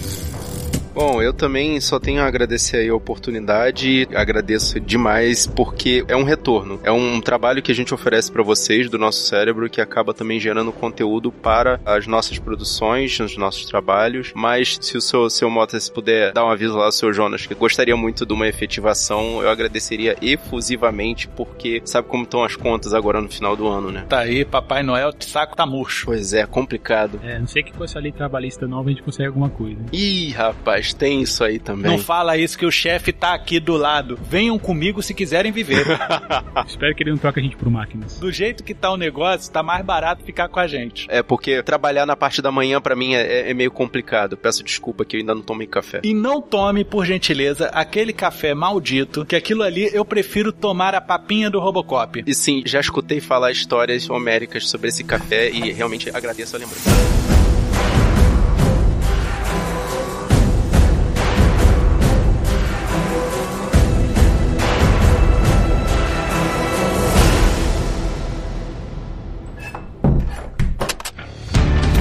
[0.99, 6.24] Bom, eu também só tenho a agradecer aí a oportunidade, agradeço demais porque é um
[6.24, 10.12] retorno, é um trabalho que a gente oferece para vocês do nosso cérebro que acaba
[10.12, 15.49] também gerando conteúdo para as nossas produções, os nossos trabalhos, mas se o seu, seu
[15.49, 19.40] Motas puder dar um aviso lá ao seu Jonas, que gostaria muito de uma efetivação,
[19.40, 24.05] eu agradeceria efusivamente porque sabe como estão as contas agora no final do ano, né?
[24.09, 26.07] Tá aí, Papai Noel, o saco tá murcho.
[26.07, 27.20] Pois é, complicado.
[27.22, 29.78] É, não sei que com essa lei trabalhista nova a gente consegue alguma coisa.
[29.92, 31.91] Ih, rapaz, tem isso aí também.
[31.91, 34.18] Não fala isso que o chefe tá aqui do lado.
[34.28, 35.84] Venham comigo se quiserem viver.
[36.66, 38.18] Espero que ele não troque a gente por máquinas.
[38.18, 41.07] Do jeito que tá o negócio, tá mais barato ficar com a gente.
[41.09, 44.36] É, porque trabalhar na parte da manhã pra mim é, é meio complicado.
[44.36, 46.01] Peço desculpa que eu ainda não tomei café.
[46.03, 51.01] E não tome, por gentileza, aquele café maldito, que aquilo ali eu prefiro tomar a
[51.01, 52.22] papinha do Robocop.
[52.26, 57.38] E sim, já escutei falar histórias homéricas sobre esse café e realmente agradeço a lembrança.